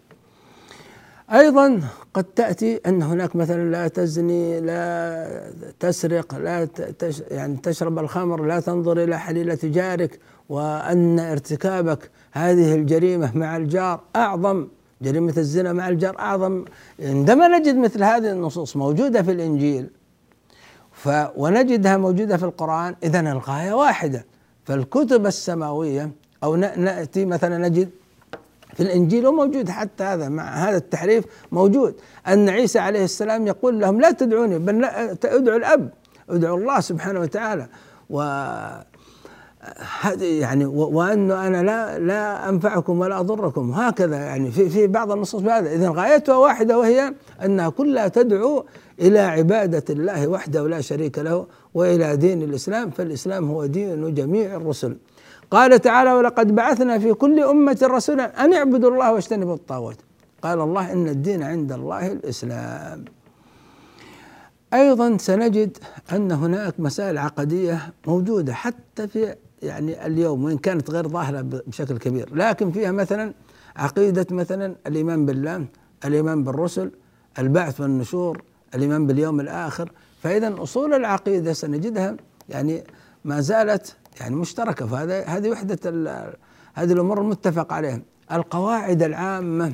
أيضا 1.32 1.80
قد 2.14 2.24
تأتي 2.24 2.80
أن 2.86 3.02
هناك 3.02 3.36
مثلا 3.36 3.70
لا 3.70 3.88
تزني 3.88 4.60
لا 4.60 5.52
تسرق 5.80 6.34
لا 6.34 6.64
تش 6.98 7.22
يعني 7.30 7.56
تشرب 7.56 7.98
الخمر 7.98 8.44
لا 8.44 8.60
تنظر 8.60 9.02
إلى 9.04 9.18
حليلة 9.18 9.58
جارك 9.64 10.18
وأن 10.48 11.18
ارتكابك 11.18 12.10
هذه 12.32 12.74
الجريمة 12.74 13.36
مع 13.36 13.56
الجار 13.56 14.00
أعظم 14.16 14.68
جريمة 15.02 15.34
الزنا 15.38 15.72
مع 15.72 15.88
الجار 15.88 16.18
أعظم. 16.18 16.64
عندما 17.00 17.58
نجد 17.58 17.76
مثل 17.76 18.04
هذه 18.04 18.32
النصوص 18.32 18.76
موجودة 18.76 19.22
في 19.22 19.32
الإنجيل 19.32 19.90
ف 21.02 21.08
ونجدها 21.36 21.96
موجودة 21.96 22.36
في 22.36 22.44
القرآن. 22.44 22.94
إذا 23.02 23.20
الغاية 23.20 23.72
واحدة. 23.72 24.26
فالكتب 24.64 25.26
السماوية 25.26 26.10
أو 26.44 26.56
نأتي 26.56 27.24
مثلا 27.24 27.68
نجد 27.68 27.90
في 28.74 28.82
الإنجيل 28.82 29.26
وموجود 29.26 29.68
حتى 29.68 30.04
هذا 30.04 30.28
مع 30.28 30.44
هذا 30.44 30.76
التحريف 30.76 31.24
موجود. 31.52 31.94
أن 32.28 32.48
عيسى 32.48 32.78
عليه 32.78 33.04
السلام 33.04 33.46
يقول 33.46 33.80
لهم 33.80 34.00
لا 34.00 34.10
تدعوني 34.10 34.58
بل 34.58 34.84
ادعوا 34.84 35.56
الأب 35.56 35.90
ادعوا 36.30 36.58
الله 36.58 36.80
سبحانه 36.80 37.20
وتعالى. 37.20 37.66
و 38.10 38.22
يعني 40.20 40.64
وانه 40.64 41.46
أنا 41.46 41.62
لا 41.62 41.98
لا 41.98 42.48
أنفعكم 42.48 42.98
ولا 42.98 43.20
أضركم. 43.20 43.70
هكذا 43.70 44.16
يعني 44.16 44.50
في 44.50 44.68
في 44.68 44.86
بعض 44.86 45.12
النصوص 45.12 45.42
بهذا. 45.42 45.72
اذا 45.72 45.90
غايتها 45.90 46.36
واحدة 46.36 46.78
وهي 46.78 47.14
أنها 47.44 47.68
كلها 47.68 48.08
تدعو 48.08 48.64
إلى 49.00 49.18
عبادة 49.18 49.84
الله 49.90 50.28
وحده 50.28 50.62
ولا 50.62 50.80
شريك 50.80 51.18
له 51.18 51.46
وإلى 51.74 52.16
دين 52.16 52.42
الإسلام 52.42 52.90
فالإسلام 52.90 53.50
هو 53.50 53.66
دين 53.66 54.14
جميع 54.14 54.56
الرسل. 54.56 54.96
قال 55.50 55.80
تعالى 55.80 56.12
ولقد 56.12 56.54
بعثنا 56.54 56.98
في 56.98 57.12
كل 57.12 57.40
أمة 57.40 57.78
رسولا 57.82 58.44
أن 58.44 58.54
اعبدوا 58.54 58.90
الله 58.90 59.12
واجتنبوا 59.12 59.54
الطاغوت. 59.54 59.96
قال 60.42 60.60
الله 60.60 60.92
إن 60.92 61.08
الدين 61.08 61.42
عند 61.42 61.72
الله 61.72 62.12
الإسلام. 62.12 63.04
أيضا 64.74 65.16
سنجد 65.16 65.78
أن 66.12 66.32
هناك 66.32 66.80
مسائل 66.80 67.18
عقدية 67.18 67.92
موجودة 68.06 68.54
حتى 68.54 69.08
في 69.08 69.34
يعني 69.62 70.06
اليوم 70.06 70.44
وإن 70.44 70.58
كانت 70.58 70.90
غير 70.90 71.08
ظاهرة 71.08 71.40
بشكل 71.66 71.98
كبير. 71.98 72.34
لكن 72.34 72.70
فيها 72.70 72.92
مثلا 72.92 73.32
عقيدة 73.76 74.26
مثلا 74.30 74.74
الإيمان 74.86 75.26
بالله 75.26 75.64
الإيمان 76.04 76.44
بالرسل 76.44 76.90
البعث 77.38 77.80
والنشور 77.80 78.42
الإيمان 78.74 79.06
باليوم 79.06 79.40
الآخر 79.40 79.92
فإذا 80.22 80.62
أصول 80.62 80.94
العقيدة 80.94 81.52
سنجدها 81.52 82.16
يعني 82.48 82.84
ما 83.24 83.40
زالت 83.40 83.96
يعني 84.20 84.36
مشتركة 84.36 84.86
فهذا 84.86 85.24
هذه 85.24 85.50
وحدة 85.50 85.78
هذه 86.74 86.92
الأمور 86.92 87.20
المتفق 87.20 87.72
عليها. 87.72 88.00
القواعد 88.32 89.02
العامة 89.02 89.72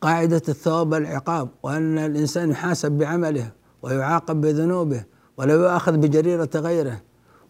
قاعدة 0.00 0.42
الثواب 0.48 0.92
والعقاب 0.92 1.48
وأن 1.62 1.98
الإنسان 1.98 2.50
يحاسب 2.50 2.92
بعمله 2.92 3.50
ويعاقب 3.82 4.40
بذنوبه 4.40 5.04
ولا 5.36 5.54
يؤاخذ 5.54 5.96
بجريرة 5.96 6.50
غيره 6.54 7.00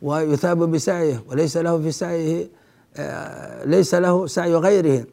ويثاب 0.03 0.71
بسعيه 0.71 1.25
وليس 1.29 1.57
له 1.57 1.79
في 1.83 1.93
سعيه 1.93 2.49
آه، 2.97 3.65
ليس 3.65 3.95
له 3.95 4.27
سعي 4.27 4.55
غيره. 4.55 5.05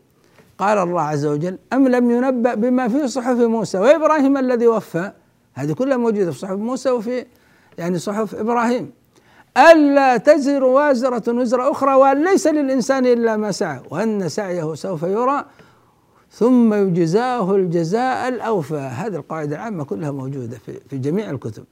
قال 0.57 0.77
الله 0.77 1.01
عز 1.01 1.25
وجل 1.25 1.57
أم 1.73 1.87
لم 1.87 2.11
ينبأ 2.11 2.53
بما 2.53 2.87
في 2.87 3.07
صحف 3.07 3.37
موسى؟ 3.37 3.77
وإبراهيم 3.77 4.37
الذي 4.37 4.67
وفى. 4.67 5.11
هذه 5.53 5.73
كلها 5.73 5.97
موجودة 5.97 6.31
في 6.31 6.39
صحف 6.39 6.51
موسى 6.51 6.89
وفي 6.89 7.25
يعني 7.77 7.99
صحف 7.99 8.35
إبراهيم. 8.35 8.91
ألا 9.71 10.17
تزر 10.17 10.63
وازرة 10.63 11.33
وزر 11.33 11.71
أخرى 11.71 11.95
وأن 11.95 12.23
ليس 12.23 12.47
للإنسان 12.47 13.05
إلا 13.05 13.37
ما 13.37 13.51
سعى 13.51 13.79
وأن 13.89 14.29
سعيه 14.29 14.75
سوف 14.75 15.03
يرى 15.03 15.45
ثم 16.31 16.73
يجزاه 16.73 17.55
الجزاء 17.55 18.27
الأوفى. 18.27 18.75
هذه 18.75 19.15
القاعدة 19.15 19.55
العامة 19.55 19.83
كلها 19.83 20.11
موجودة 20.11 20.57
في, 20.65 20.79
في 20.89 20.97
جميع 20.97 21.29
الكتب. 21.29 21.63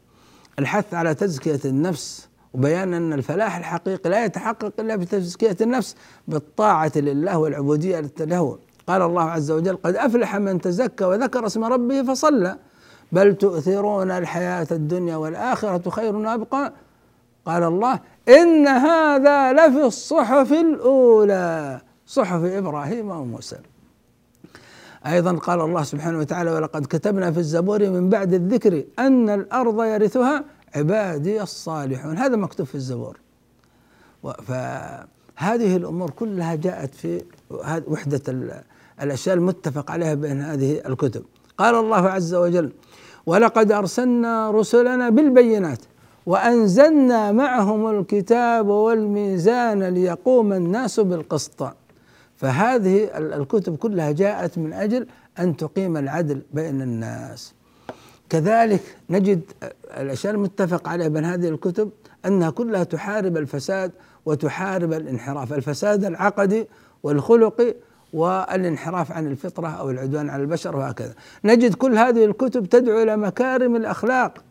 الحث 0.60 0.93
على 0.93 1.15
تزكية 1.15 1.60
النفس 1.65 2.28
وبيان 2.54 2.93
أن 2.93 3.13
الفلاح 3.13 3.58
الحقيقي 3.58 4.10
لا 4.10 4.26
يتحقق 4.26 4.74
إلا 4.80 4.95
بتزكية 4.95 5.58
النفس 5.62 5.95
بالطاعة 6.28 6.91
لله 6.95 7.38
والعبودية 7.38 8.12
له 8.19 8.58
قال 8.88 9.02
الله 9.02 9.24
عز 9.24 9.52
وجل 9.52 9.76
قد 9.76 9.95
أفلح 9.95 10.36
من 10.36 10.62
تزكى 10.62 11.06
وذكر 11.06 11.45
اسم 11.45 11.63
ربه 11.63 12.04
فصلى. 12.04 12.58
بل 13.12 13.36
تؤثرون 13.36 14.12
الحياة 14.12 14.67
الدنيا 14.71 15.15
والآخرة 15.15 15.89
خير 15.89 16.15
وأبقى. 16.15 16.74
قال 17.45 17.63
الله 17.63 18.00
إن 18.30 18.67
هذا 18.67 19.54
لفي 19.54 19.86
الصحف 19.86 20.52
الأولى. 20.52 21.82
صحف 22.08 22.43
إبراهيم 22.43 23.10
وموسى. 23.10 23.58
أيضا 25.06 25.38
قال 25.38 25.62
الله 25.62 25.84
سبحانه 25.84 26.19
وتعالى 26.19 26.52
ولقد 26.52 26.86
كتبنا 26.86 27.32
في 27.32 27.38
الزبور 27.38 27.89
من 27.89 28.10
بعد 28.10 28.34
الذكر 28.34 28.84
أن 29.00 29.30
الأرض 29.30 29.84
يرثها 29.84 30.43
عبادي 30.76 31.41
الصالحون. 31.41 32.17
هذا 32.17 32.36
مكتوب 32.36 32.67
في 32.67 32.76
الزبور. 32.76 33.17
فهذه 34.24 35.76
الأمور 35.76 36.10
كلها 36.10 36.56
جاءت 36.56 36.95
في 36.95 37.21
وحدة 37.88 38.21
الأشياء 39.01 39.36
المتفق 39.36 39.91
عليها 39.91 40.13
بين 40.13 40.41
هذه 40.41 40.81
الكتب. 40.86 41.23
قال 41.58 41.75
الله 41.75 42.10
عز 42.10 42.34
وجل 42.34 42.71
ولقد 43.25 43.71
أرسلنا 43.71 44.51
رسلنا 44.51 45.10
بالبينات 45.10 45.79
وأنزلنا 46.25 47.31
معهم 47.31 47.99
الكتاب 47.99 48.67
والميزان 48.67 49.84
ليقوم 49.84 50.53
الناس 50.53 50.99
بالقسط. 50.99 51.63
فهذه 52.36 53.10
الكتب 53.17 53.77
كلها 53.77 54.12
جاءت 54.12 54.58
من 54.58 54.73
أجل 54.73 55.08
أن 55.39 55.58
تقيم 55.58 55.97
العدل 55.97 56.41
بين 56.53 56.81
الناس. 56.81 57.53
كذلك 58.29 58.81
نجد 59.10 59.41
الأشياء 59.97 60.34
المتفق 60.34 60.89
عليها 60.89 61.08
بين 61.08 61.25
هذه 61.25 61.49
الكتب 61.49 61.89
أنها 62.25 62.49
كلها 62.49 62.84
تحارب 62.84 63.38
الفساد 63.38 63.91
وتحارب 64.25 64.93
الانحراف. 64.93 65.53
الفساد 65.53 66.05
العقدي 66.05 66.67
والخلقي 67.03 67.75
والانحراف 68.13 69.12
عن 69.12 69.28
الفطرة 69.28 69.68
أو 69.68 69.89
العدوان 69.89 70.30
على 70.30 70.41
البشر 70.41 70.76
وهكذا. 70.76 71.13
نجد 71.46 71.74
كل 71.74 71.98
هذه 71.98 72.26
الكتب 72.26 72.65
تدعو 72.65 73.04
إلى 73.04 73.18
مكارم 73.18 73.76
الأخلاق. 73.76 74.44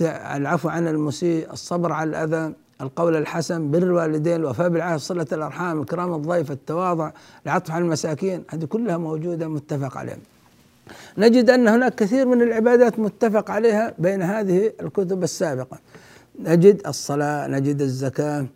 العفو 0.00 0.68
عن 0.68 0.88
المسيء 0.88 1.52
الصبر 1.52 1.92
على 1.92 2.10
الأذى 2.10 2.52
القول 2.80 3.16
الحسن 3.16 3.70
بر 3.70 3.78
الوالدين 3.82 4.36
الوفاء 4.36 4.68
بالعهد 4.68 4.98
صلة 4.98 5.26
الأرحام 5.32 5.80
إكرام 5.80 6.14
الضيف 6.14 6.50
التواضع 6.50 7.10
العطف 7.46 7.70
على 7.70 7.84
المساكين. 7.84 8.44
هذه 8.48 8.64
كلها 8.64 8.96
موجودة 8.96 9.48
متفق 9.48 9.96
عليها. 9.96 10.16
نجد 11.18 11.50
أن 11.50 11.68
هناك 11.68 11.94
كثير 11.94 12.26
من 12.26 12.42
العبادات 12.42 12.98
متفق 12.98 13.50
عليها 13.50 13.94
بين 13.98 14.22
هذه 14.22 14.72
الكتب 14.80 15.22
السابقة. 15.22 15.78
نجد 16.40 16.86
الصلاة 16.86 17.46
نجد 17.46 17.82
الزكاة 17.82 18.46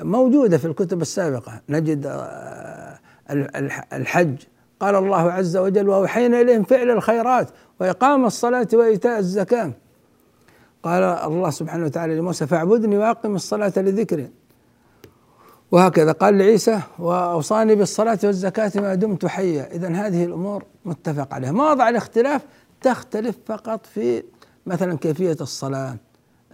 موجودة 0.00 0.58
في 0.58 0.64
الكتب 0.64 1.02
السابقة. 1.02 1.60
نجد 1.68 2.06
آه، 2.06 2.98
الحج. 3.92 4.36
قال 4.80 4.96
الله 4.96 5.32
عز 5.32 5.56
وجل 5.56 5.88
وأوحينا 5.88 6.40
إليهم 6.40 6.62
فعل 6.62 6.90
الخيرات 6.90 7.50
وإقام 7.80 8.24
الصلاة 8.24 8.68
وإيتاء 8.72 9.18
الزكاة. 9.18 9.72
قال 10.82 11.02
الله 11.02 11.50
سبحانه 11.50 11.84
وتعالى 11.84 12.14
لموسى 12.14 12.46
فاعبدني 12.46 12.98
وأقم 12.98 13.34
الصلاة 13.34 13.72
لذكري. 13.76 14.30
وهكذا 15.72 16.12
قال 16.12 16.38
لعيسى 16.38 16.80
وأوصاني 16.98 17.74
بالصلاة 17.74 18.18
والزكاة 18.24 18.72
ما 18.74 18.94
دمت 18.94 19.26
حيا. 19.26 19.68
اذا 19.72 19.88
هذه 19.88 20.24
الأمور 20.24 20.64
متفق 20.84 21.34
عليها. 21.34 21.52
مواضع 21.52 21.88
الاختلاف؟ 21.88 22.42
تختلف 22.82 23.36
فقط 23.46 23.86
في 23.86 24.22
مثلا 24.66 24.98
كيفية 24.98 25.36
الصلاة 25.40 25.96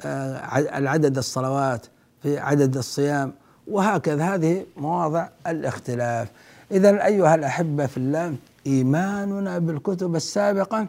آه، 0.04 0.58
العدد 0.58 1.18
الصلوات 1.18 1.86
في 2.22 2.38
عدد 2.38 2.76
الصيام 2.76 3.32
وهكذا. 3.68 4.34
هذه 4.34 4.66
مواضع 4.76 5.28
الاختلاف. 5.46 6.28
اذا 6.72 7.06
أيها 7.06 7.34
الأحبة 7.34 7.86
في 7.86 7.96
الله 7.96 8.34
إيماننا 8.66 9.58
بالكتب 9.58 10.16
السابقة. 10.16 10.88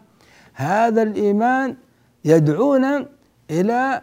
هذا 0.54 1.02
الإيمان 1.02 1.76
يدعونا 2.26 3.06
إلى 3.52 4.02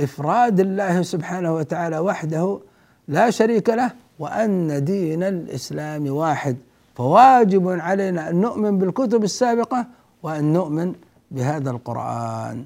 إفراد 0.00 0.60
الله 0.60 1.02
سبحانه 1.02 1.54
وتعالى 1.54 1.98
وحده 1.98 2.58
لا 3.08 3.30
شريك 3.30 3.68
له 3.70 3.90
وأن 4.18 4.84
دين 4.84 5.22
الإسلام 5.22 6.06
واحد. 6.10 6.56
فواجب 6.94 7.68
علينا 7.68 8.30
أن 8.30 8.40
نؤمن 8.40 8.78
بالكتب 8.78 9.24
السابقة 9.24 9.86
وأن 10.22 10.52
نؤمن 10.52 10.94
بهذا 11.30 11.70
القرآن. 11.70 12.64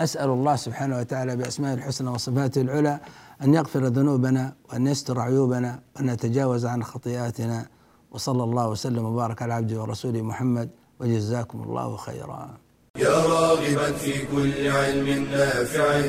أسأل 0.00 0.30
الله 0.30 0.56
سبحانه 0.56 0.98
وتعالى 0.98 1.36
بأسمائه 1.36 1.74
الحسنى 1.74 2.10
وصفاته 2.10 2.60
العلى 2.60 3.00
أن 3.42 3.54
يغفر 3.54 3.84
ذنوبنا 3.84 4.52
وأن 4.68 4.86
يستر 4.86 5.20
عيوبنا 5.20 5.80
وأن 5.96 6.08
يتجاوز 6.08 6.66
عن 6.66 6.84
خطيئاتنا. 6.84 7.66
وصلى 8.10 8.44
الله 8.44 8.68
وسلم 8.68 9.04
وبارك 9.04 9.42
على 9.42 9.54
عبده 9.54 9.80
ورسوله 9.80 10.22
محمد 10.22 10.70
وجزاكم 11.00 11.62
الله 11.62 11.96
خيرا. 11.96 12.58
يا 12.96 13.16
راغبا 13.26 13.92
في 13.92 14.26
كل 14.26 14.68
علم 14.68 15.26
نافع 15.32 16.02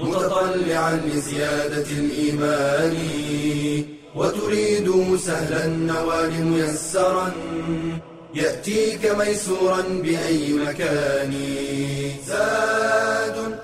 متطلعا 0.00 0.96
لزيادة 0.96 1.88
الإيمان. 1.90 2.96
وتريد 4.16 5.16
سهلا 5.16 5.64
النوال 5.64 6.44
ميسرا 6.44 7.32
يأتيك 8.34 9.16
ميسورا 9.18 9.82
بأي 10.02 10.52
مكان. 10.52 11.32
زاد 12.26 13.55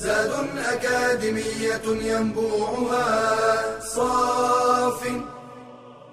زاد 0.00 0.32
أكاديمية 0.58 1.86
ينبوعها. 1.86 3.80
صاف 3.80 5.00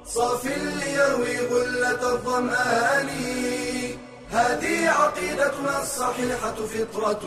صاف 0.06 0.46
ليروي 0.46 1.38
غلة 1.38 2.14
الظمآن. 2.14 3.10
هذه 4.32 4.90
عقيدتنا 4.90 5.82
الصحيحة 5.82 6.56
فطرة 6.56 7.22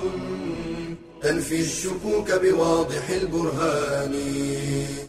تنفي 1.22 1.60
الشكوك 1.60 2.32
بواضح 2.32 3.08
البرهان. 3.10 4.14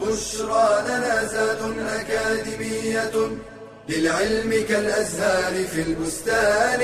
بشرى 0.01 0.83
لنا 0.87 1.25
زاد 1.25 1.61
أكاديمية 1.79 3.37
للعلم 3.89 4.65
كالأزهار 4.69 5.65
في 5.67 5.81
البستان. 5.81 6.81